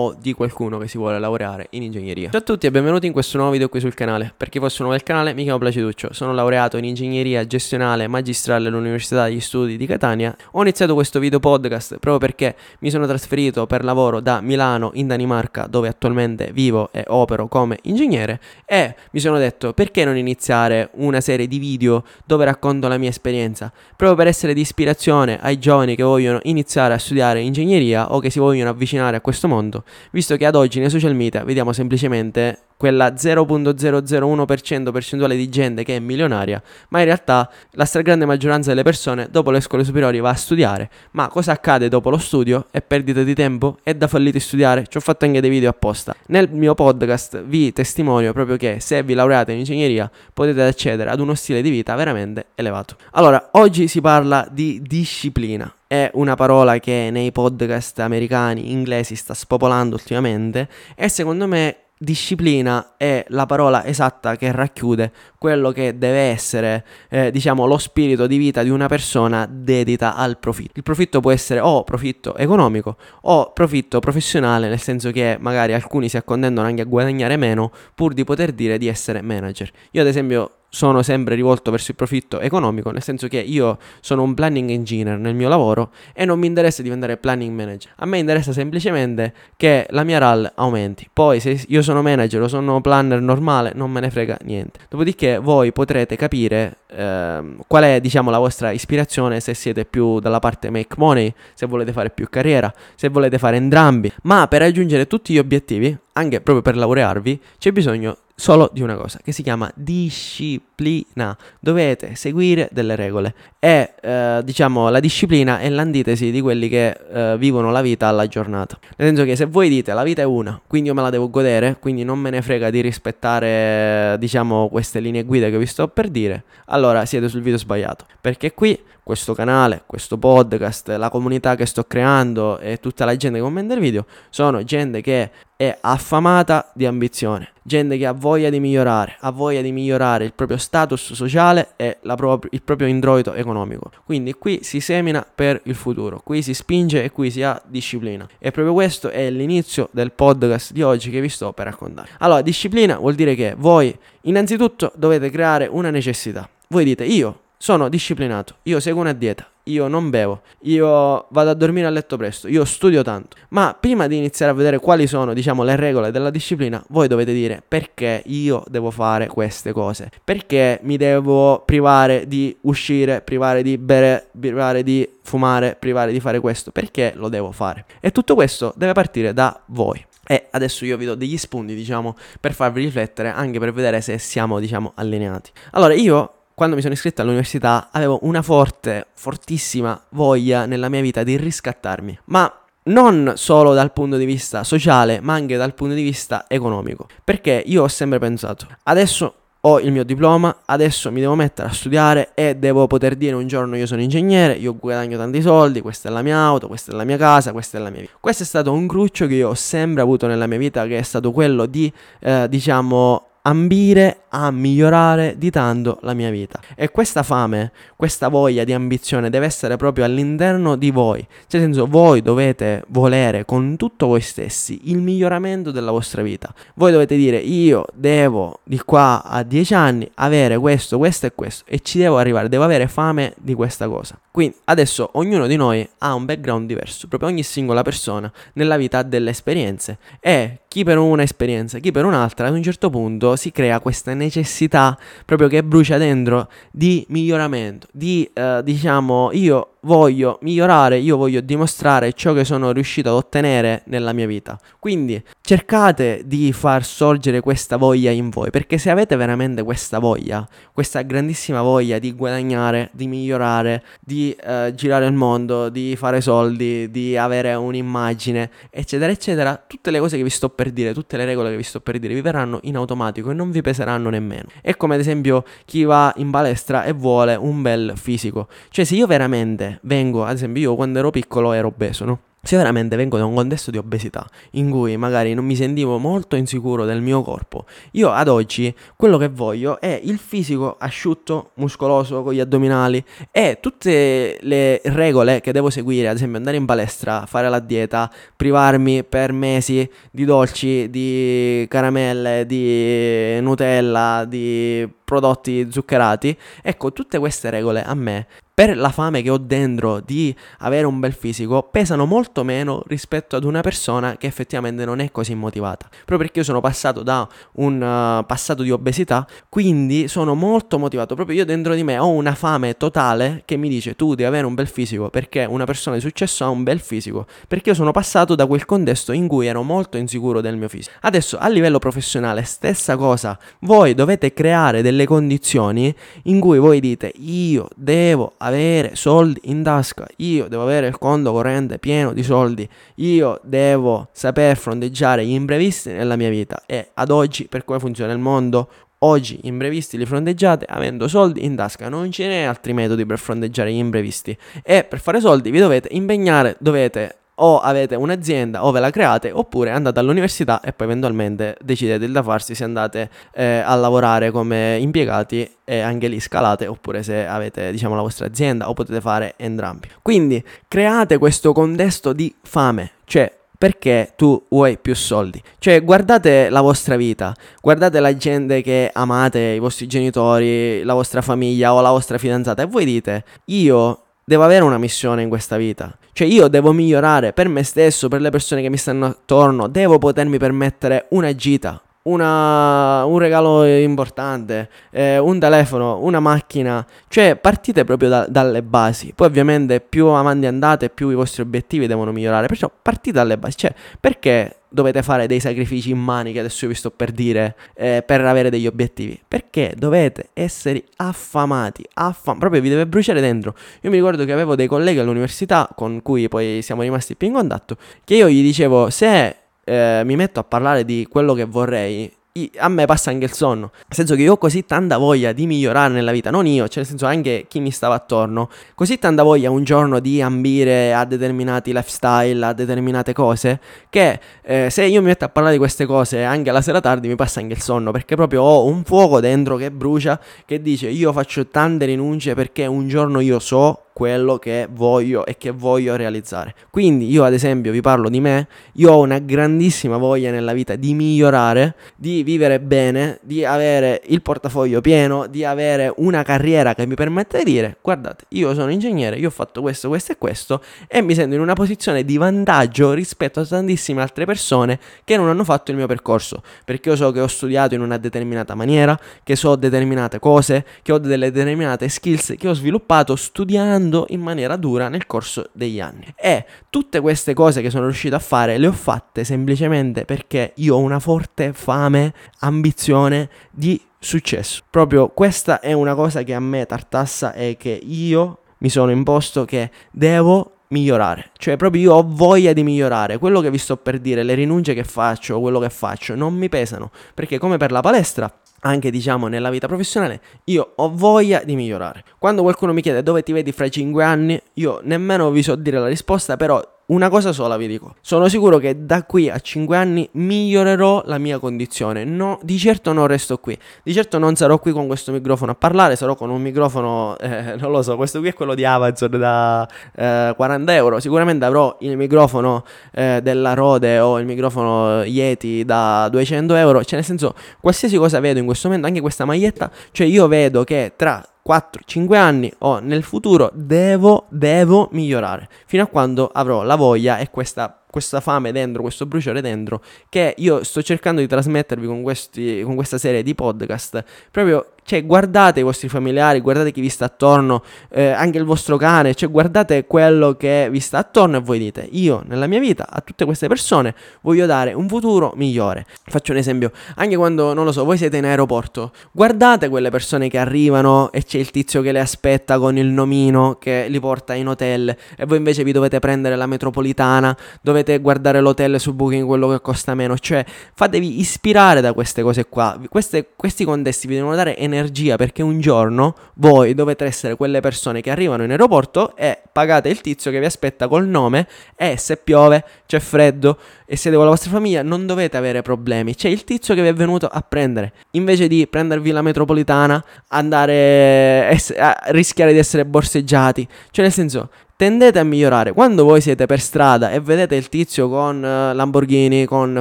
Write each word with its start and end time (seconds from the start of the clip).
o 0.00 0.14
di 0.18 0.32
qualcuno 0.32 0.78
che 0.78 0.88
si 0.88 0.96
vuole 0.96 1.18
laureare 1.18 1.66
in 1.70 1.82
ingegneria. 1.82 2.30
Ciao 2.30 2.40
a 2.40 2.42
tutti 2.42 2.66
e 2.66 2.70
benvenuti 2.70 3.06
in 3.06 3.12
questo 3.12 3.36
nuovo 3.36 3.52
video 3.52 3.68
qui 3.68 3.80
sul 3.80 3.92
canale. 3.92 4.32
Per 4.34 4.48
chi 4.48 4.58
fosse 4.58 4.78
nuovo 4.80 4.94
al 4.94 5.02
canale, 5.02 5.34
mi 5.34 5.42
chiamo 5.42 5.58
Placiduccio, 5.58 6.12
sono 6.12 6.32
laureato 6.32 6.78
in 6.78 6.84
ingegneria 6.84 7.46
gestionale 7.46 8.06
magistrale 8.06 8.68
all'Università 8.68 9.24
degli 9.24 9.40
Studi 9.40 9.76
di 9.76 9.86
Catania. 9.86 10.34
Ho 10.52 10.62
iniziato 10.62 10.94
questo 10.94 11.18
video 11.18 11.38
podcast 11.38 11.98
proprio 11.98 12.18
perché 12.18 12.56
mi 12.80 12.90
sono 12.90 13.06
trasferito 13.06 13.66
per 13.66 13.84
lavoro 13.84 14.20
da 14.20 14.40
Milano 14.40 14.90
in 14.94 15.06
Danimarca, 15.06 15.66
dove 15.66 15.88
attualmente 15.88 16.50
vivo 16.52 16.88
e 16.92 17.04
opero 17.08 17.46
come 17.48 17.78
ingegnere 17.82 18.40
e 18.64 18.94
mi 19.10 19.20
sono 19.20 19.38
detto 19.38 19.74
perché 19.74 20.04
non 20.04 20.16
iniziare 20.16 20.90
una 20.94 21.20
serie 21.20 21.46
di 21.46 21.58
video 21.58 22.04
dove 22.24 22.46
racconto 22.46 22.88
la 22.88 22.96
mia 22.96 23.10
esperienza, 23.10 23.70
proprio 23.96 24.16
per 24.16 24.28
essere 24.28 24.54
di 24.54 24.62
ispirazione 24.62 25.38
ai 25.40 25.58
giovani 25.58 25.94
che 25.94 26.02
vogliono 26.02 26.38
iniziare 26.44 26.94
a 26.94 26.98
studiare 26.98 27.40
ingegneria 27.40 28.12
o 28.12 28.20
che 28.20 28.30
si 28.30 28.38
vogliono 28.38 28.70
avvicinare 28.70 29.16
a 29.16 29.20
questo 29.20 29.46
mondo 29.46 29.84
visto 30.10 30.36
che 30.36 30.46
ad 30.46 30.54
oggi 30.54 30.80
nei 30.80 30.90
social 30.90 31.14
media 31.14 31.44
vediamo 31.44 31.72
semplicemente 31.72 32.58
quella 32.80 33.08
0.001% 33.08 34.90
percentuale 34.90 35.36
di 35.36 35.50
gente 35.50 35.84
che 35.84 35.96
è 35.96 35.98
milionaria, 35.98 36.62
ma 36.88 37.00
in 37.00 37.04
realtà 37.04 37.50
la 37.72 37.84
stragrande 37.84 38.24
maggioranza 38.24 38.70
delle 38.70 38.82
persone 38.82 39.28
dopo 39.30 39.50
le 39.50 39.60
scuole 39.60 39.84
superiori 39.84 40.18
va 40.18 40.30
a 40.30 40.34
studiare. 40.34 40.88
Ma 41.10 41.28
cosa 41.28 41.52
accade 41.52 41.88
dopo 41.88 42.08
lo 42.08 42.16
studio? 42.16 42.68
È 42.70 42.80
perdita 42.80 43.22
di 43.22 43.34
tempo? 43.34 43.76
È 43.82 43.92
da 43.92 44.08
falliti 44.08 44.40
studiare? 44.40 44.86
Ci 44.88 44.96
ho 44.96 45.00
fatto 45.00 45.26
anche 45.26 45.42
dei 45.42 45.50
video 45.50 45.68
apposta. 45.68 46.16
Nel 46.28 46.48
mio 46.50 46.74
podcast 46.74 47.42
vi 47.42 47.70
testimonio 47.70 48.32
proprio 48.32 48.56
che 48.56 48.78
se 48.80 49.02
vi 49.02 49.12
laureate 49.12 49.52
in 49.52 49.58
ingegneria 49.58 50.10
potete 50.32 50.62
accedere 50.62 51.10
ad 51.10 51.20
uno 51.20 51.34
stile 51.34 51.60
di 51.60 51.68
vita 51.68 51.94
veramente 51.96 52.46
elevato. 52.54 52.96
Allora, 53.10 53.50
oggi 53.52 53.88
si 53.88 54.00
parla 54.00 54.48
di 54.50 54.80
disciplina 54.82 55.70
è 55.92 56.08
una 56.14 56.36
parola 56.36 56.78
che 56.78 57.08
nei 57.10 57.32
podcast 57.32 57.98
americani, 57.98 58.70
inglesi 58.70 59.16
sta 59.16 59.34
spopolando 59.34 59.96
ultimamente 59.96 60.68
e 60.94 61.08
secondo 61.08 61.48
me 61.48 61.78
disciplina 61.98 62.94
è 62.96 63.24
la 63.30 63.44
parola 63.44 63.84
esatta 63.84 64.36
che 64.36 64.52
racchiude 64.52 65.10
quello 65.36 65.72
che 65.72 65.98
deve 65.98 66.30
essere, 66.30 66.86
eh, 67.08 67.32
diciamo, 67.32 67.66
lo 67.66 67.76
spirito 67.76 68.28
di 68.28 68.36
vita 68.36 68.62
di 68.62 68.70
una 68.70 68.86
persona 68.86 69.48
dedita 69.50 70.14
al 70.14 70.38
profitto. 70.38 70.74
Il 70.76 70.84
profitto 70.84 71.18
può 71.18 71.32
essere 71.32 71.58
o 71.58 71.82
profitto 71.82 72.36
economico 72.36 72.96
o 73.22 73.52
profitto 73.52 73.98
professionale, 73.98 74.68
nel 74.68 74.80
senso 74.80 75.10
che 75.10 75.38
magari 75.40 75.74
alcuni 75.74 76.08
si 76.08 76.16
accontendono 76.16 76.68
anche 76.68 76.82
a 76.82 76.86
guadagnare 76.86 77.36
meno 77.36 77.72
pur 77.96 78.14
di 78.14 78.22
poter 78.22 78.52
dire 78.52 78.78
di 78.78 78.86
essere 78.86 79.22
manager. 79.22 79.68
Io 79.90 80.02
ad 80.02 80.06
esempio 80.06 80.52
sono 80.70 81.02
sempre 81.02 81.34
rivolto 81.34 81.70
verso 81.70 81.90
il 81.90 81.96
profitto 81.96 82.40
economico, 82.40 82.90
nel 82.90 83.02
senso 83.02 83.26
che 83.26 83.38
io 83.38 83.78
sono 84.00 84.22
un 84.22 84.34
planning 84.34 84.70
engineer 84.70 85.18
nel 85.18 85.34
mio 85.34 85.48
lavoro 85.48 85.90
e 86.14 86.24
non 86.24 86.38
mi 86.38 86.46
interessa 86.46 86.80
diventare 86.80 87.16
planning 87.16 87.54
manager. 87.54 87.92
A 87.96 88.06
me 88.06 88.18
interessa 88.18 88.52
semplicemente 88.52 89.34
che 89.56 89.86
la 89.90 90.04
mia 90.04 90.18
RAL 90.18 90.52
aumenti. 90.54 91.08
Poi 91.12 91.40
se 91.40 91.62
io 91.66 91.82
sono 91.82 92.02
manager 92.02 92.42
o 92.42 92.48
sono 92.48 92.80
planner 92.80 93.20
normale, 93.20 93.72
non 93.74 93.90
me 93.90 94.00
ne 94.00 94.10
frega 94.10 94.38
niente. 94.44 94.78
Dopodiché 94.88 95.38
voi 95.38 95.72
potrete 95.72 96.14
capire 96.14 96.76
eh, 96.86 97.56
qual 97.66 97.82
è, 97.82 98.00
diciamo, 98.00 98.30
la 98.30 98.38
vostra 98.38 98.70
ispirazione, 98.70 99.40
se 99.40 99.54
siete 99.54 99.84
più 99.84 100.20
dalla 100.20 100.38
parte 100.38 100.70
make 100.70 100.94
money, 100.96 101.34
se 101.54 101.66
volete 101.66 101.92
fare 101.92 102.10
più 102.10 102.28
carriera, 102.30 102.72
se 102.94 103.08
volete 103.08 103.38
fare 103.38 103.56
entrambi. 103.56 104.12
Ma 104.22 104.46
per 104.46 104.60
raggiungere 104.60 105.08
tutti 105.08 105.32
gli 105.32 105.38
obiettivi, 105.38 105.96
anche 106.12 106.40
proprio 106.40 106.62
per 106.62 106.76
laurearvi, 106.76 107.40
c'è 107.58 107.72
bisogno 107.72 108.16
solo 108.40 108.70
di 108.72 108.80
una 108.80 108.96
cosa 108.96 109.20
che 109.22 109.32
si 109.32 109.42
chiama 109.42 109.70
disciplina. 109.74 111.36
Dovete 111.60 112.14
seguire 112.14 112.68
delle 112.72 112.96
regole 112.96 113.34
e 113.58 113.92
eh, 114.00 114.40
diciamo 114.42 114.88
la 114.88 114.98
disciplina 114.98 115.60
è 115.60 115.68
l'antitesi 115.68 116.30
di 116.30 116.40
quelli 116.40 116.70
che 116.70 116.98
eh, 117.12 117.36
vivono 117.38 117.70
la 117.70 117.82
vita 117.82 118.08
alla 118.08 118.26
giornata. 118.26 118.78
Nel 118.96 119.08
senso 119.08 119.24
che 119.24 119.36
se 119.36 119.44
voi 119.44 119.68
dite 119.68 119.92
la 119.92 120.02
vita 120.02 120.22
è 120.22 120.24
una, 120.24 120.58
quindi 120.66 120.88
io 120.88 120.94
me 120.94 121.02
la 121.02 121.10
devo 121.10 121.28
godere, 121.28 121.76
quindi 121.78 122.02
non 122.02 122.18
me 122.18 122.30
ne 122.30 122.40
frega 122.40 122.70
di 122.70 122.80
rispettare 122.80 124.16
diciamo 124.18 124.70
queste 124.70 125.00
linee 125.00 125.24
guida 125.24 125.50
che 125.50 125.58
vi 125.58 125.66
sto 125.66 125.88
per 125.88 126.08
dire, 126.08 126.44
allora 126.66 127.04
siete 127.04 127.28
sul 127.28 127.42
video 127.42 127.58
sbagliato. 127.58 128.06
Perché 128.20 128.54
qui 128.54 128.78
questo 129.02 129.34
canale, 129.34 129.82
questo 129.86 130.18
podcast, 130.18 130.88
la 130.90 131.10
comunità 131.10 131.54
che 131.54 131.66
sto 131.66 131.84
creando 131.84 132.58
e 132.58 132.78
tutta 132.78 133.04
la 133.04 133.16
gente 133.16 133.38
che 133.38 133.44
commenta 133.44 133.74
il 133.74 133.80
video 133.80 134.06
sono 134.28 134.62
gente 134.62 135.00
che 135.00 135.30
è 135.60 135.76
affamata 135.78 136.70
di 136.74 136.86
ambizione, 136.86 137.50
gente 137.62 137.98
che 137.98 138.06
ha 138.06 138.12
voglia 138.12 138.48
di 138.48 138.58
migliorare, 138.60 139.16
ha 139.20 139.30
voglia 139.30 139.60
di 139.60 139.72
migliorare 139.72 140.24
il 140.24 140.32
proprio 140.32 140.56
status 140.56 141.12
sociale 141.12 141.72
e 141.76 141.98
pro- 142.16 142.40
il 142.48 142.62
proprio 142.62 142.88
introito 142.88 143.34
economico. 143.34 143.90
Quindi 144.06 144.32
qui 144.32 144.60
si 144.62 144.80
semina 144.80 145.22
per 145.34 145.60
il 145.64 145.74
futuro, 145.74 146.22
qui 146.24 146.40
si 146.40 146.54
spinge 146.54 147.04
e 147.04 147.10
qui 147.10 147.30
si 147.30 147.42
ha 147.42 147.60
disciplina. 147.66 148.26
E 148.38 148.50
proprio 148.52 148.72
questo 148.72 149.10
è 149.10 149.28
l'inizio 149.28 149.90
del 149.92 150.12
podcast 150.12 150.72
di 150.72 150.80
oggi 150.80 151.10
che 151.10 151.20
vi 151.20 151.28
sto 151.28 151.52
per 151.52 151.66
raccontare. 151.66 152.08
Allora, 152.20 152.40
disciplina 152.40 152.96
vuol 152.96 153.14
dire 153.14 153.34
che 153.34 153.54
voi 153.54 153.94
innanzitutto 154.22 154.92
dovete 154.96 155.28
creare 155.28 155.68
una 155.70 155.90
necessità. 155.90 156.48
Voi 156.68 156.84
dite 156.84 157.04
io 157.04 157.40
sono 157.62 157.90
disciplinato, 157.90 158.54
io 158.62 158.80
seguo 158.80 159.02
una 159.02 159.12
dieta, 159.12 159.46
io 159.64 159.86
non 159.86 160.08
bevo, 160.08 160.40
io 160.60 161.26
vado 161.28 161.50
a 161.50 161.54
dormire 161.54 161.86
a 161.86 161.90
letto 161.90 162.16
presto, 162.16 162.48
io 162.48 162.64
studio 162.64 163.02
tanto. 163.02 163.36
Ma 163.50 163.76
prima 163.78 164.06
di 164.06 164.16
iniziare 164.16 164.50
a 164.50 164.54
vedere 164.54 164.78
quali 164.78 165.06
sono, 165.06 165.34
diciamo, 165.34 165.62
le 165.62 165.76
regole 165.76 166.10
della 166.10 166.30
disciplina, 166.30 166.82
voi 166.88 167.06
dovete 167.06 167.34
dire 167.34 167.62
perché 167.66 168.22
io 168.24 168.64
devo 168.66 168.90
fare 168.90 169.26
queste 169.26 169.72
cose, 169.72 170.10
perché 170.24 170.80
mi 170.84 170.96
devo 170.96 171.62
privare 171.66 172.26
di 172.26 172.56
uscire, 172.62 173.20
privare 173.20 173.62
di 173.62 173.76
bere, 173.76 174.30
privare 174.40 174.82
di 174.82 175.06
fumare, 175.22 175.76
privare 175.78 176.12
di 176.12 176.20
fare 176.20 176.40
questo, 176.40 176.70
perché 176.70 177.12
lo 177.14 177.28
devo 177.28 177.52
fare. 177.52 177.84
E 178.00 178.10
tutto 178.10 178.34
questo 178.34 178.72
deve 178.74 178.94
partire 178.94 179.34
da 179.34 179.60
voi. 179.66 180.02
E 180.26 180.46
adesso 180.52 180.86
io 180.86 180.96
vi 180.96 181.04
do 181.04 181.14
degli 181.14 181.36
spunti, 181.36 181.74
diciamo, 181.74 182.16
per 182.40 182.54
farvi 182.54 182.82
riflettere, 182.82 183.28
anche 183.28 183.58
per 183.58 183.70
vedere 183.74 184.00
se 184.00 184.16
siamo, 184.16 184.58
diciamo, 184.60 184.92
allineati. 184.94 185.50
Allora, 185.72 185.92
io 185.92 186.36
quando 186.60 186.76
mi 186.76 186.82
sono 186.84 186.92
iscritto 186.92 187.22
all'università 187.22 187.88
avevo 187.90 188.18
una 188.24 188.42
forte, 188.42 189.06
fortissima 189.14 189.98
voglia 190.10 190.66
nella 190.66 190.90
mia 190.90 191.00
vita 191.00 191.22
di 191.22 191.38
riscattarmi, 191.38 192.18
ma 192.26 192.52
non 192.82 193.32
solo 193.36 193.72
dal 193.72 193.94
punto 193.94 194.18
di 194.18 194.26
vista 194.26 194.62
sociale, 194.62 195.20
ma 195.22 195.32
anche 195.32 195.56
dal 195.56 195.72
punto 195.72 195.94
di 195.94 196.02
vista 196.02 196.44
economico. 196.48 197.06
Perché 197.24 197.62
io 197.64 197.84
ho 197.84 197.88
sempre 197.88 198.18
pensato, 198.18 198.66
adesso 198.82 199.34
ho 199.58 199.80
il 199.80 199.90
mio 199.90 200.04
diploma, 200.04 200.54
adesso 200.66 201.10
mi 201.10 201.20
devo 201.20 201.34
mettere 201.34 201.68
a 201.68 201.72
studiare 201.72 202.32
e 202.34 202.54
devo 202.54 202.86
poter 202.86 203.14
dire 203.14 203.34
un 203.34 203.46
giorno 203.46 203.74
io 203.76 203.86
sono 203.86 204.02
ingegnere, 204.02 204.52
io 204.52 204.76
guadagno 204.76 205.16
tanti 205.16 205.40
soldi, 205.40 205.80
questa 205.80 206.10
è 206.10 206.12
la 206.12 206.20
mia 206.20 206.36
auto, 206.36 206.68
questa 206.68 206.92
è 206.92 206.94
la 206.94 207.04
mia 207.04 207.16
casa, 207.16 207.52
questa 207.52 207.78
è 207.78 207.80
la 207.80 207.88
mia 207.88 208.02
vita. 208.02 208.12
Questo 208.20 208.42
è 208.42 208.46
stato 208.46 208.70
un 208.70 208.86
cruccio 208.86 209.26
che 209.26 209.36
io 209.36 209.48
ho 209.48 209.54
sempre 209.54 210.02
avuto 210.02 210.26
nella 210.26 210.46
mia 210.46 210.58
vita, 210.58 210.86
che 210.86 210.98
è 210.98 211.02
stato 211.02 211.32
quello 211.32 211.64
di, 211.64 211.90
eh, 212.18 212.46
diciamo, 212.50 213.28
ambire 213.42 214.24
a 214.30 214.50
migliorare 214.50 215.34
di 215.38 215.50
tanto 215.50 215.98
la 216.02 216.14
mia 216.14 216.30
vita. 216.30 216.60
E 216.74 216.90
questa 216.90 217.22
fame, 217.22 217.72
questa 217.96 218.28
voglia 218.28 218.64
di 218.64 218.72
ambizione 218.72 219.30
deve 219.30 219.46
essere 219.46 219.76
proprio 219.76 220.04
all'interno 220.04 220.76
di 220.76 220.90
voi. 220.90 221.20
Cioè, 221.46 221.60
nel 221.60 221.72
senso, 221.72 221.86
voi 221.86 222.22
dovete 222.22 222.84
volere 222.88 223.44
con 223.44 223.76
tutto 223.76 224.06
voi 224.06 224.20
stessi 224.20 224.80
il 224.84 224.98
miglioramento 224.98 225.70
della 225.70 225.90
vostra 225.90 226.22
vita. 226.22 226.52
Voi 226.74 226.92
dovete 226.92 227.16
dire, 227.16 227.38
io 227.38 227.84
devo 227.94 228.60
di 228.64 228.78
qua 228.78 229.22
a 229.24 229.42
dieci 229.42 229.74
anni 229.74 230.10
avere 230.14 230.58
questo, 230.58 230.98
questo 230.98 231.26
e 231.26 231.32
questo. 231.34 231.64
E 231.66 231.80
ci 231.80 231.98
devo 231.98 232.18
arrivare, 232.18 232.48
devo 232.48 232.64
avere 232.64 232.88
fame 232.88 233.34
di 233.36 233.54
questa 233.54 233.88
cosa. 233.88 234.18
Quindi 234.30 234.56
adesso 234.64 235.10
ognuno 235.14 235.48
di 235.48 235.56
noi 235.56 235.86
ha 235.98 236.14
un 236.14 236.24
background 236.24 236.68
diverso, 236.68 237.08
proprio 237.08 237.28
ogni 237.28 237.42
singola 237.42 237.82
persona 237.82 238.32
nella 238.52 238.76
vita 238.76 238.98
ha 238.98 239.02
delle 239.02 239.30
esperienze 239.30 239.98
e 240.20 240.60
chi 240.68 240.84
per 240.84 240.98
una 240.98 241.24
esperienza, 241.24 241.78
chi 241.78 241.90
per 241.90 242.04
un'altra, 242.04 242.46
ad 242.46 242.54
un 242.54 242.62
certo 242.62 242.90
punto 242.90 243.34
si 243.34 243.50
crea 243.50 243.80
questa 243.80 244.12
necessità 244.20 244.96
proprio 245.24 245.48
che 245.48 245.64
brucia 245.64 245.96
dentro 245.98 246.48
di 246.70 247.04
miglioramento, 247.08 247.88
di 247.92 248.28
eh, 248.32 248.60
diciamo 248.62 249.30
io 249.32 249.76
voglio 249.82 250.38
migliorare, 250.42 250.98
io 250.98 251.16
voglio 251.16 251.40
dimostrare 251.40 252.12
ciò 252.12 252.32
che 252.32 252.44
sono 252.44 252.70
riuscito 252.72 253.08
ad 253.08 253.16
ottenere 253.16 253.82
nella 253.86 254.12
mia 254.12 254.26
vita. 254.26 254.58
Quindi 254.78 255.22
cercate 255.50 256.22
di 256.26 256.52
far 256.52 256.84
sorgere 256.84 257.40
questa 257.40 257.76
voglia 257.76 258.12
in 258.12 258.30
voi, 258.30 258.50
perché 258.50 258.78
se 258.78 258.88
avete 258.88 259.16
veramente 259.16 259.64
questa 259.64 259.98
voglia, 259.98 260.48
questa 260.72 261.02
grandissima 261.02 261.60
voglia 261.60 261.98
di 261.98 262.12
guadagnare, 262.12 262.90
di 262.92 263.08
migliorare, 263.08 263.82
di 263.98 264.30
eh, 264.30 264.72
girare 264.76 265.06
il 265.06 265.12
mondo, 265.12 265.68
di 265.68 265.96
fare 265.96 266.20
soldi, 266.20 266.88
di 266.92 267.16
avere 267.16 267.52
un'immagine, 267.54 268.48
eccetera, 268.70 269.10
eccetera, 269.10 269.60
tutte 269.66 269.90
le 269.90 269.98
cose 269.98 270.16
che 270.16 270.22
vi 270.22 270.30
sto 270.30 270.50
per 270.50 270.70
dire, 270.70 270.94
tutte 270.94 271.16
le 271.16 271.24
regole 271.24 271.50
che 271.50 271.56
vi 271.56 271.64
sto 271.64 271.80
per 271.80 271.98
dire 271.98 272.14
vi 272.14 272.20
verranno 272.20 272.60
in 272.62 272.76
automatico 272.76 273.32
e 273.32 273.34
non 273.34 273.50
vi 273.50 273.60
peseranno 273.60 274.08
nemmeno. 274.08 274.44
È 274.62 274.76
come 274.76 274.94
ad 274.94 275.00
esempio 275.00 275.42
chi 275.64 275.82
va 275.82 276.12
in 276.18 276.30
palestra 276.30 276.84
e 276.84 276.92
vuole 276.92 277.34
un 277.34 277.60
bel 277.60 277.94
fisico. 277.96 278.46
Cioè 278.68 278.84
se 278.84 278.94
io 278.94 279.08
veramente 279.08 279.80
vengo, 279.82 280.24
ad 280.24 280.36
esempio 280.36 280.62
io 280.62 280.76
quando 280.76 281.00
ero 281.00 281.10
piccolo 281.10 281.50
ero 281.50 281.66
obeso, 281.66 282.04
no? 282.04 282.20
Se 282.42 282.56
veramente 282.56 282.96
vengo 282.96 283.18
da 283.18 283.26
un 283.26 283.34
contesto 283.34 283.70
di 283.70 283.76
obesità 283.76 284.26
in 284.52 284.70
cui 284.70 284.96
magari 284.96 285.34
non 285.34 285.44
mi 285.44 285.54
sentivo 285.54 285.98
molto 285.98 286.36
insicuro 286.36 286.86
del 286.86 287.02
mio 287.02 287.20
corpo, 287.22 287.66
io 287.92 288.10
ad 288.10 288.28
oggi 288.28 288.74
quello 288.96 289.18
che 289.18 289.28
voglio 289.28 289.78
è 289.78 290.00
il 290.02 290.18
fisico 290.18 290.76
asciutto, 290.78 291.50
muscoloso, 291.56 292.22
con 292.22 292.32
gli 292.32 292.40
addominali 292.40 293.04
e 293.30 293.58
tutte 293.60 294.38
le 294.40 294.80
regole 294.84 295.42
che 295.42 295.52
devo 295.52 295.68
seguire, 295.68 296.08
ad 296.08 296.16
esempio 296.16 296.38
andare 296.38 296.56
in 296.56 296.64
palestra, 296.64 297.26
fare 297.26 297.50
la 297.50 297.60
dieta, 297.60 298.10
privarmi 298.34 299.04
per 299.04 299.32
mesi 299.32 299.88
di 300.10 300.24
dolci, 300.24 300.88
di 300.88 301.66
caramelle, 301.68 302.46
di 302.46 303.38
Nutella, 303.40 304.24
di 304.26 304.88
prodotti 305.04 305.68
zuccherati. 305.70 306.36
Ecco, 306.62 306.92
tutte 306.92 307.18
queste 307.18 307.50
regole 307.50 307.82
a 307.82 307.94
me 307.94 308.26
per 308.60 308.76
la 308.76 308.90
fame 308.90 309.22
che 309.22 309.30
ho 309.30 309.38
dentro 309.38 310.00
di 310.00 310.36
avere 310.58 310.84
un 310.84 311.00
bel 311.00 311.14
fisico 311.14 311.62
pesano 311.62 312.04
molto 312.04 312.44
meno 312.44 312.82
rispetto 312.88 313.34
ad 313.34 313.44
una 313.44 313.62
persona 313.62 314.18
che 314.18 314.26
effettivamente 314.26 314.84
non 314.84 315.00
è 315.00 315.10
così 315.10 315.34
motivata. 315.34 315.88
Proprio 315.88 316.18
perché 316.18 316.40
io 316.40 316.44
sono 316.44 316.60
passato 316.60 317.02
da 317.02 317.26
un 317.52 317.76
uh, 317.76 318.26
passato 318.26 318.62
di 318.62 318.70
obesità, 318.70 319.26
quindi 319.48 320.08
sono 320.08 320.34
molto 320.34 320.78
motivato. 320.78 321.14
Proprio 321.14 321.38
io 321.38 321.46
dentro 321.46 321.74
di 321.74 321.82
me 321.82 321.96
ho 321.96 322.08
una 322.08 322.34
fame 322.34 322.76
totale 322.76 323.44
che 323.46 323.56
mi 323.56 323.70
dice 323.70 323.96
tu 323.96 324.10
devi 324.10 324.24
avere 324.24 324.44
un 324.44 324.52
bel 324.52 324.68
fisico 324.68 325.08
perché 325.08 325.46
una 325.48 325.64
persona 325.64 325.96
di 325.96 326.02
successo 326.02 326.44
ha 326.44 326.50
un 326.50 326.62
bel 326.62 326.80
fisico. 326.80 327.24
Perché 327.48 327.70
io 327.70 327.74
sono 327.74 327.92
passato 327.92 328.34
da 328.34 328.44
quel 328.44 328.66
contesto 328.66 329.12
in 329.12 329.26
cui 329.26 329.46
ero 329.46 329.62
molto 329.62 329.96
insicuro 329.96 330.42
del 330.42 330.58
mio 330.58 330.68
fisico. 330.68 330.94
Adesso 331.00 331.38
a 331.38 331.48
livello 331.48 331.78
professionale 331.78 332.42
stessa 332.42 332.98
cosa. 332.98 333.38
Voi 333.60 333.94
dovete 333.94 334.34
creare 334.34 334.82
delle 334.82 335.06
condizioni 335.06 335.94
in 336.24 336.40
cui 336.40 336.58
voi 336.58 336.80
dite 336.80 337.10
io 337.16 337.66
devo 337.74 338.34
avere 338.36 338.48
avere 338.50 338.94
soldi 338.96 339.40
in 339.44 339.62
tasca, 339.62 340.06
io 340.16 340.48
devo 340.48 340.62
avere 340.62 340.86
il 340.86 340.98
conto 340.98 341.32
corrente 341.32 341.78
pieno 341.78 342.12
di 342.12 342.22
soldi, 342.22 342.68
io 342.96 343.40
devo 343.42 344.08
saper 344.12 344.56
fronteggiare 344.56 345.24
gli 345.24 345.32
imprevisti 345.32 345.90
nella 345.90 346.16
mia 346.16 346.28
vita. 346.30 346.62
E 346.66 346.90
ad 346.94 347.10
oggi 347.10 347.46
per 347.48 347.64
come 347.64 347.78
funziona 347.78 348.12
il 348.12 348.18
mondo 348.18 348.68
Oggi 349.02 349.38
gli 349.40 349.46
imprevisti 349.46 349.96
li 349.96 350.04
fronteggiate 350.04 350.66
avendo 350.66 351.08
soldi 351.08 351.42
in 351.42 351.56
tasca, 351.56 351.88
non 351.88 352.10
ce 352.10 352.26
n'è 352.26 352.42
altri 352.42 352.74
metodi 352.74 353.06
per 353.06 353.18
fronteggiare 353.18 353.72
gli 353.72 353.78
imprevisti. 353.78 354.36
E 354.62 354.84
per 354.84 355.00
fare 355.00 355.20
soldi 355.20 355.50
vi 355.50 355.58
dovete 355.58 355.88
impegnare, 355.92 356.56
dovete 356.60 357.19
o 357.42 357.58
avete 357.58 357.94
un'azienda 357.94 358.64
o 358.64 358.70
ve 358.70 358.80
la 358.80 358.90
create 358.90 359.30
oppure 359.30 359.70
andate 359.70 359.98
all'università 359.98 360.60
e 360.60 360.72
poi 360.72 360.86
eventualmente 360.86 361.56
decidete 361.62 362.10
da 362.10 362.22
farsi 362.22 362.54
se 362.54 362.64
andate 362.64 363.10
eh, 363.32 363.62
a 363.64 363.74
lavorare 363.74 364.30
come 364.30 364.78
impiegati 364.80 365.48
e 365.64 365.80
anche 365.80 366.08
lì 366.08 366.20
scalate 366.20 366.66
oppure 366.66 367.02
se 367.02 367.26
avete 367.26 367.70
diciamo 367.70 367.94
la 367.94 368.02
vostra 368.02 368.26
azienda 368.26 368.68
o 368.68 368.74
potete 368.74 369.00
fare 369.00 369.34
entrambi. 369.36 369.88
Quindi 370.02 370.42
create 370.68 371.18
questo 371.18 371.52
contesto 371.52 372.12
di 372.12 372.34
fame, 372.42 372.92
cioè 373.04 373.32
perché 373.60 374.14
tu 374.16 374.42
vuoi 374.48 374.78
più 374.78 374.94
soldi. 374.94 375.38
Cioè, 375.58 375.84
guardate 375.84 376.48
la 376.48 376.62
vostra 376.62 376.96
vita, 376.96 377.34
guardate 377.60 378.00
la 378.00 378.16
gente 378.16 378.62
che 378.62 378.88
amate, 378.90 379.38
i 379.38 379.58
vostri 379.58 379.86
genitori, 379.86 380.82
la 380.82 380.94
vostra 380.94 381.20
famiglia 381.20 381.74
o 381.74 381.82
la 381.82 381.90
vostra 381.90 382.16
fidanzata 382.16 382.62
e 382.62 382.66
voi 382.66 382.86
dite, 382.86 383.22
io 383.46 384.04
devo 384.24 384.44
avere 384.44 384.64
una 384.64 384.78
missione 384.78 385.20
in 385.20 385.28
questa 385.28 385.58
vita. 385.58 385.94
Cioè 386.12 386.26
io 386.26 386.48
devo 386.48 386.72
migliorare 386.72 387.32
per 387.32 387.48
me 387.48 387.62
stesso, 387.62 388.08
per 388.08 388.20
le 388.20 388.30
persone 388.30 388.62
che 388.62 388.68
mi 388.68 388.76
stanno 388.76 389.06
attorno, 389.06 389.68
devo 389.68 389.98
potermi 389.98 390.38
permettere 390.38 391.06
una 391.10 391.34
gita, 391.34 391.80
una, 392.02 393.04
un 393.04 393.18
regalo 393.18 393.64
importante, 393.66 394.68
eh, 394.90 395.18
un 395.18 395.38
telefono, 395.38 395.98
una 396.02 396.20
macchina, 396.20 396.84
cioè 397.08 397.36
partite 397.36 397.84
proprio 397.84 398.08
da, 398.08 398.26
dalle 398.28 398.62
basi. 398.62 399.12
Poi 399.14 399.26
ovviamente 399.26 399.80
più 399.80 400.06
avanti 400.06 400.46
andate, 400.46 400.90
più 400.90 401.10
i 401.10 401.14
vostri 401.14 401.42
obiettivi 401.42 401.86
devono 401.86 402.12
migliorare. 402.12 402.46
Perciò 402.46 402.70
partite 402.82 403.18
dalle 403.18 403.36
basi. 403.38 403.56
Cioè, 403.58 403.74
perché 403.98 404.59
dovete 404.70 405.02
fare 405.02 405.26
dei 405.26 405.40
sacrifici 405.40 405.90
immani 405.90 406.32
che 406.32 406.38
adesso 406.38 406.66
vi 406.66 406.74
sto 406.74 406.90
per 406.90 407.10
dire 407.10 407.56
eh, 407.74 408.02
per 408.06 408.24
avere 408.24 408.50
degli 408.50 408.66
obiettivi? 408.66 409.20
Perché 409.26 409.74
dovete 409.76 410.30
essere 410.32 410.84
affamati, 410.96 411.84
affam- 411.94 412.38
proprio 412.38 412.60
vi 412.60 412.68
deve 412.68 412.86
bruciare 412.86 413.20
dentro. 413.20 413.54
Io 413.82 413.90
mi 413.90 413.96
ricordo 413.96 414.24
che 414.24 414.32
avevo 414.32 414.54
dei 414.54 414.66
colleghi 414.66 414.98
all'università 414.98 415.68
con 415.74 416.00
cui 416.02 416.28
poi 416.28 416.62
siamo 416.62 416.82
rimasti 416.82 417.16
più 417.16 417.26
in 417.26 417.34
contatto, 417.34 417.76
che 418.04 418.14
io 418.14 418.28
gli 418.28 418.42
dicevo 418.42 418.90
se 418.90 419.36
eh, 419.64 420.02
mi 420.04 420.16
metto 420.16 420.40
a 420.40 420.44
parlare 420.44 420.84
di 420.84 421.06
quello 421.08 421.34
che 421.34 421.44
vorrei, 421.44 422.10
a 422.58 422.68
me 422.68 422.84
passa 422.86 423.10
anche 423.10 423.24
il 423.24 423.32
sonno. 423.32 423.70
Nel 423.72 423.88
senso 423.88 424.14
che 424.14 424.22
io 424.22 424.34
ho 424.34 424.38
così 424.38 424.64
tanta 424.64 424.96
voglia 424.98 425.32
di 425.32 425.46
migliorare 425.46 425.92
nella 425.92 426.12
vita, 426.12 426.30
non 426.30 426.46
io, 426.46 426.68
cioè 426.68 426.78
nel 426.78 426.86
senso 426.86 427.06
anche 427.06 427.46
chi 427.48 427.58
mi 427.58 427.72
stava 427.72 427.94
attorno, 427.94 428.48
così 428.74 428.98
tanta 428.98 429.22
voglia 429.22 429.50
un 429.50 429.64
giorno 429.64 429.98
di 429.98 430.22
ambire 430.22 430.94
a 430.94 431.04
determinati 431.04 431.72
lifestyle, 431.72 432.44
a 432.44 432.52
determinate 432.52 433.12
cose, 433.12 433.60
che 433.90 434.20
eh, 434.42 434.68
se 434.70 434.84
io 434.84 435.00
mi 435.00 435.08
metto 435.08 435.24
a 435.24 435.28
parlare 435.28 435.54
di 435.54 435.60
queste 435.60 435.86
cose 435.86 436.22
anche 436.22 436.50
la 436.52 436.62
sera 436.62 436.80
tardi 436.80 437.08
mi 437.08 437.16
passa 437.16 437.40
anche 437.40 437.54
il 437.54 437.60
sonno, 437.60 437.90
perché 437.90 438.14
proprio 438.14 438.42
ho 438.42 438.64
un 438.66 438.84
fuoco 438.84 439.20
dentro 439.20 439.56
che 439.56 439.70
brucia, 439.70 440.20
che 440.46 440.62
dice 440.62 440.88
io 440.88 441.12
faccio 441.12 441.48
tante 441.48 441.86
rinunce 441.86 442.34
perché 442.34 442.66
un 442.66 442.86
giorno 442.88 443.20
io 443.20 443.38
so 443.38 443.84
quello 444.00 444.38
che 444.38 444.66
voglio 444.70 445.26
e 445.26 445.36
che 445.36 445.50
voglio 445.50 445.94
realizzare. 445.94 446.54
Quindi 446.70 447.10
io 447.10 447.22
ad 447.22 447.34
esempio 447.34 447.70
vi 447.70 447.82
parlo 447.82 448.08
di 448.08 448.18
me, 448.18 448.48
io 448.76 448.92
ho 448.92 449.00
una 449.02 449.18
grandissima 449.18 449.98
voglia 449.98 450.30
nella 450.30 450.54
vita 450.54 450.74
di 450.74 450.94
migliorare, 450.94 451.74
di 451.96 452.22
vivere 452.22 452.60
bene, 452.60 453.18
di 453.20 453.44
avere 453.44 454.00
il 454.06 454.22
portafoglio 454.22 454.80
pieno, 454.80 455.26
di 455.26 455.44
avere 455.44 455.92
una 455.98 456.22
carriera 456.22 456.74
che 456.74 456.86
mi 456.86 456.94
permette 456.94 457.42
di 457.42 457.52
dire 457.52 457.76
guardate, 457.82 458.24
io 458.28 458.54
sono 458.54 458.70
ingegnere, 458.70 459.18
io 459.18 459.28
ho 459.28 459.30
fatto 459.30 459.60
questo, 459.60 459.88
questo 459.88 460.12
e 460.12 460.16
questo 460.16 460.62
e 460.88 461.02
mi 461.02 461.12
sento 461.12 461.34
in 461.34 461.42
una 461.42 461.52
posizione 461.52 462.02
di 462.02 462.16
vantaggio 462.16 462.94
rispetto 462.94 463.40
a 463.40 463.44
tantissime 463.44 464.00
altre 464.00 464.24
persone 464.24 464.80
che 465.04 465.18
non 465.18 465.28
hanno 465.28 465.44
fatto 465.44 465.72
il 465.72 465.76
mio 465.76 465.86
percorso, 465.86 466.42
perché 466.64 466.88
io 466.88 466.96
so 466.96 467.12
che 467.12 467.20
ho 467.20 467.26
studiato 467.26 467.74
in 467.74 467.82
una 467.82 467.98
determinata 467.98 468.54
maniera, 468.54 468.98
che 469.22 469.36
so 469.36 469.56
determinate 469.56 470.18
cose, 470.18 470.64
che 470.80 470.90
ho 470.90 470.96
delle 470.96 471.30
determinate 471.30 471.86
skills 471.90 472.32
che 472.38 472.48
ho 472.48 472.54
sviluppato 472.54 473.14
studiando 473.14 473.88
lavorando 473.90 474.06
in 474.10 474.20
maniera 474.20 474.56
dura 474.56 474.88
nel 474.88 475.06
corso 475.06 475.50
degli 475.52 475.80
anni. 475.80 476.06
E 476.16 476.46
tutte 476.70 477.00
queste 477.00 477.34
cose 477.34 477.60
che 477.60 477.70
sono 477.70 477.84
riuscito 477.84 478.14
a 478.14 478.20
fare 478.20 478.56
le 478.56 478.68
ho 478.68 478.72
fatte 478.72 479.24
semplicemente 479.24 480.04
perché 480.04 480.52
io 480.56 480.76
ho 480.76 480.78
una 480.78 481.00
forte 481.00 481.52
fame, 481.52 482.14
ambizione 482.40 483.28
di 483.50 483.80
successo. 483.98 484.62
Proprio 484.70 485.08
questa 485.08 485.60
è 485.60 485.72
una 485.72 485.94
cosa 485.94 486.22
che 486.22 486.34
a 486.34 486.40
me 486.40 486.64
tartassa 486.64 487.32
e 487.34 487.56
che 487.58 487.78
io 487.82 488.38
mi 488.58 488.68
sono 488.68 488.90
imposto 488.90 489.44
che 489.44 489.70
devo 489.90 490.52
migliorare. 490.70 491.30
Cioè, 491.36 491.56
proprio 491.56 491.82
io 491.82 491.94
ho 491.94 492.04
voglia 492.06 492.52
di 492.52 492.62
migliorare. 492.62 493.18
Quello 493.18 493.40
che 493.40 493.50
vi 493.50 493.58
sto 493.58 493.76
per 493.76 493.98
dire, 493.98 494.22
le 494.22 494.34
rinunce 494.34 494.74
che 494.74 494.84
faccio, 494.84 495.40
quello 495.40 495.58
che 495.58 495.70
faccio, 495.70 496.14
non 496.14 496.34
mi 496.34 496.48
pesano. 496.48 496.90
Perché 497.14 497.38
come 497.38 497.56
per 497.56 497.70
la 497.70 497.80
palestra, 497.80 498.32
anche 498.60 498.90
diciamo 498.90 499.26
nella 499.28 499.50
vita 499.50 499.66
professionale, 499.66 500.20
io 500.44 500.72
ho 500.76 500.90
voglia 500.94 501.42
di 501.44 501.54
migliorare. 501.54 502.04
Quando 502.18 502.42
qualcuno 502.42 502.72
mi 502.72 502.82
chiede 502.82 503.02
dove 503.02 503.22
ti 503.22 503.32
vedi 503.32 503.52
fra 503.52 503.68
5 503.68 504.04
anni, 504.04 504.40
io 504.54 504.80
nemmeno 504.82 505.30
vi 505.30 505.42
so 505.42 505.54
dire 505.54 505.78
la 505.78 505.88
risposta, 505.88 506.36
però 506.36 506.62
una 506.90 507.08
cosa 507.08 507.32
sola 507.32 507.56
vi 507.56 507.66
dico, 507.66 507.94
sono 508.00 508.28
sicuro 508.28 508.58
che 508.58 508.84
da 508.84 509.04
qui 509.04 509.28
a 509.30 509.38
5 509.38 509.76
anni 509.76 510.08
migliorerò 510.12 511.02
la 511.06 511.18
mia 511.18 511.38
condizione, 511.38 512.04
no, 512.04 512.38
di 512.42 512.58
certo 512.58 512.92
non 512.92 513.06
resto 513.06 513.38
qui, 513.38 513.56
di 513.82 513.92
certo 513.92 514.18
non 514.18 514.34
sarò 514.34 514.58
qui 514.58 514.72
con 514.72 514.86
questo 514.86 515.12
microfono 515.12 515.52
a 515.52 515.54
parlare, 515.54 515.94
sarò 515.94 516.16
con 516.16 516.30
un 516.30 516.40
microfono, 516.42 517.16
eh, 517.20 517.54
non 517.56 517.70
lo 517.70 517.82
so, 517.82 517.96
questo 517.96 518.18
qui 518.18 518.28
è 518.28 518.34
quello 518.34 518.54
di 518.54 518.64
Amazon 518.64 519.10
da 519.10 519.68
eh, 519.94 520.32
40 520.36 520.74
euro, 520.74 521.00
sicuramente 521.00 521.44
avrò 521.44 521.76
il 521.80 521.96
microfono 521.96 522.64
eh, 522.92 523.20
della 523.22 523.54
Rode 523.54 524.00
o 524.00 524.18
il 524.18 524.26
microfono 524.26 525.04
Yeti 525.04 525.64
da 525.64 526.08
200 526.10 526.54
euro, 526.56 526.82
cioè 526.82 526.96
nel 526.96 527.04
senso 527.04 527.34
qualsiasi 527.60 527.96
cosa 527.96 528.18
vedo 528.18 528.40
in 528.40 528.46
questo 528.46 528.66
momento, 528.66 528.88
anche 528.88 529.00
questa 529.00 529.24
maglietta, 529.24 529.70
cioè 529.92 530.06
io 530.06 530.26
vedo 530.26 530.64
che 530.64 530.92
tra 530.96 531.24
4-5 531.46 532.14
anni 532.14 532.52
o 532.58 532.78
nel 532.78 533.02
futuro 533.02 533.50
devo, 533.54 534.26
devo 534.28 534.88
migliorare. 534.92 535.48
Fino 535.66 535.82
a 535.82 535.86
quando 535.86 536.30
avrò 536.32 536.62
la 536.62 536.76
voglia 536.76 537.18
e 537.18 537.30
questa 537.30 537.79
questa 537.90 538.20
fame 538.20 538.52
dentro, 538.52 538.82
questo 538.82 539.06
bruciore 539.06 539.40
dentro, 539.40 539.82
che 540.08 540.34
io 540.38 540.62
sto 540.64 540.82
cercando 540.82 541.20
di 541.20 541.26
trasmettervi 541.26 541.86
con, 541.86 542.02
questi, 542.02 542.62
con 542.62 542.74
questa 542.74 542.98
serie 542.98 543.22
di 543.22 543.34
podcast, 543.34 544.04
proprio 544.30 544.66
cioè, 544.90 545.06
guardate 545.06 545.60
i 545.60 545.62
vostri 545.62 545.88
familiari, 545.88 546.40
guardate 546.40 546.72
chi 546.72 546.80
vi 546.80 546.88
sta 546.88 547.04
attorno, 547.04 547.62
eh, 547.90 548.08
anche 548.08 548.38
il 548.38 548.44
vostro 548.44 548.76
cane, 548.76 549.14
cioè, 549.14 549.30
guardate 549.30 549.86
quello 549.86 550.34
che 550.34 550.66
vi 550.68 550.80
sta 550.80 550.98
attorno 550.98 551.36
e 551.36 551.40
voi 551.40 551.60
dite, 551.60 551.86
io 551.92 552.24
nella 552.26 552.48
mia 552.48 552.58
vita 552.58 552.88
a 552.90 553.00
tutte 553.00 553.24
queste 553.24 553.46
persone 553.46 553.94
voglio 554.22 554.46
dare 554.46 554.72
un 554.72 554.88
futuro 554.88 555.32
migliore. 555.36 555.86
Faccio 556.06 556.32
un 556.32 556.38
esempio, 556.38 556.72
anche 556.96 557.14
quando, 557.14 557.54
non 557.54 557.64
lo 557.64 557.70
so, 557.70 557.84
voi 557.84 557.98
siete 557.98 558.16
in 558.16 558.24
aeroporto, 558.24 558.90
guardate 559.12 559.68
quelle 559.68 559.90
persone 559.90 560.28
che 560.28 560.38
arrivano 560.38 561.12
e 561.12 561.22
c'è 561.22 561.38
il 561.38 561.52
tizio 561.52 561.82
che 561.82 561.92
le 561.92 562.00
aspetta 562.00 562.58
con 562.58 562.76
il 562.76 562.86
nomino 562.86 563.58
che 563.60 563.86
li 563.88 564.00
porta 564.00 564.34
in 564.34 564.48
hotel 564.48 564.96
e 565.16 565.24
voi 565.24 565.36
invece 565.36 565.62
vi 565.62 565.70
dovete 565.70 566.00
prendere 566.00 566.34
la 566.34 566.46
metropolitana, 566.46 567.36
dovete 567.80 567.98
guardare 567.98 568.40
l'hotel 568.40 568.78
su 568.78 568.94
Booking, 568.94 569.26
quello 569.26 569.48
che 569.48 569.60
costa 569.60 569.94
meno, 569.94 570.16
cioè 570.18 570.44
fatevi 570.74 571.18
ispirare 571.20 571.80
da 571.80 571.92
queste 571.92 572.22
cose 572.22 572.46
qua. 572.46 572.78
Queste, 572.88 573.28
questi 573.36 573.64
contesti 573.64 574.06
vi 574.06 574.14
devono 574.14 574.34
dare 574.34 574.56
energia 574.56 575.16
perché 575.16 575.42
un 575.42 575.60
giorno 575.60 576.14
voi 576.34 576.74
dovete 576.74 577.04
essere 577.04 577.36
quelle 577.36 577.60
persone 577.60 578.00
che 578.00 578.10
arrivano 578.10 578.44
in 578.44 578.50
aeroporto 578.50 579.16
e 579.16 579.40
pagate 579.50 579.88
il 579.88 580.00
tizio 580.00 580.30
che 580.30 580.38
vi 580.38 580.44
aspetta 580.44 580.88
col 580.88 581.06
nome 581.06 581.46
e 581.76 581.96
se 581.96 582.16
piove, 582.16 582.64
c'è 582.86 583.00
freddo 583.00 583.58
e 583.92 583.96
siete 583.96 584.14
con 584.14 584.24
la 584.24 584.30
vostra 584.30 584.52
famiglia 584.52 584.84
non 584.84 585.04
dovete 585.04 585.36
avere 585.36 585.62
problemi. 585.62 586.14
C'è 586.14 586.28
il 586.28 586.44
tizio 586.44 586.76
che 586.76 586.82
vi 586.82 586.86
è 586.86 586.94
venuto 586.94 587.26
a 587.26 587.40
prendere. 587.40 587.92
Invece 588.12 588.46
di 588.46 588.68
prendervi 588.68 589.10
la 589.10 589.20
metropolitana, 589.20 590.04
andare 590.28 591.58
a 591.76 591.96
rischiare 592.10 592.52
di 592.52 592.58
essere 592.58 592.86
borseggiati. 592.86 593.66
Cioè 593.90 594.04
nel 594.04 594.14
senso, 594.14 594.48
tendete 594.80 595.18
a 595.18 595.24
migliorare. 595.24 595.74
Quando 595.74 596.04
voi 596.04 596.22
siete 596.22 596.46
per 596.46 596.58
strada 596.58 597.10
e 597.10 597.20
vedete 597.20 597.54
il 597.54 597.68
tizio 597.68 598.08
con 598.08 598.38
uh, 598.38 598.74
Lamborghini, 598.74 599.44
con 599.44 599.78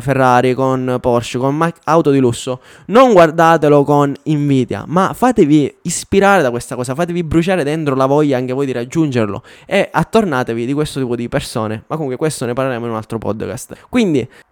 Ferrari, 0.01 0.53
con 0.53 0.97
Porsche, 0.99 1.37
con 1.37 1.55
ma- 1.55 1.71
auto 1.85 2.11
di 2.11 2.19
lusso, 2.19 2.59
non 2.87 3.13
guardatelo 3.13 3.85
con 3.85 4.13
invidia, 4.23 4.83
ma 4.85 5.13
fatevi 5.13 5.73
ispirare 5.83 6.41
da 6.41 6.49
questa 6.49 6.75
cosa, 6.75 6.95
fatevi 6.95 7.23
bruciare 7.23 7.63
dentro 7.63 7.95
la 7.95 8.07
voglia 8.07 8.35
anche 8.35 8.51
voi 8.51 8.65
di 8.65 8.73
raggiungerlo 8.73 9.41
e 9.65 9.87
attornatevi 9.89 10.65
di 10.65 10.73
questo 10.73 10.99
tipo 10.99 11.15
di 11.15 11.29
persone. 11.29 11.83
Ma 11.87 11.95
comunque 11.95 12.17
questo 12.17 12.45
ne 12.45 12.51
parleremo 12.51 12.83
in 12.83 12.91
un 12.91 12.97
altro 12.97 13.19
podcast. 13.19 13.85
Quindi, 13.87 13.98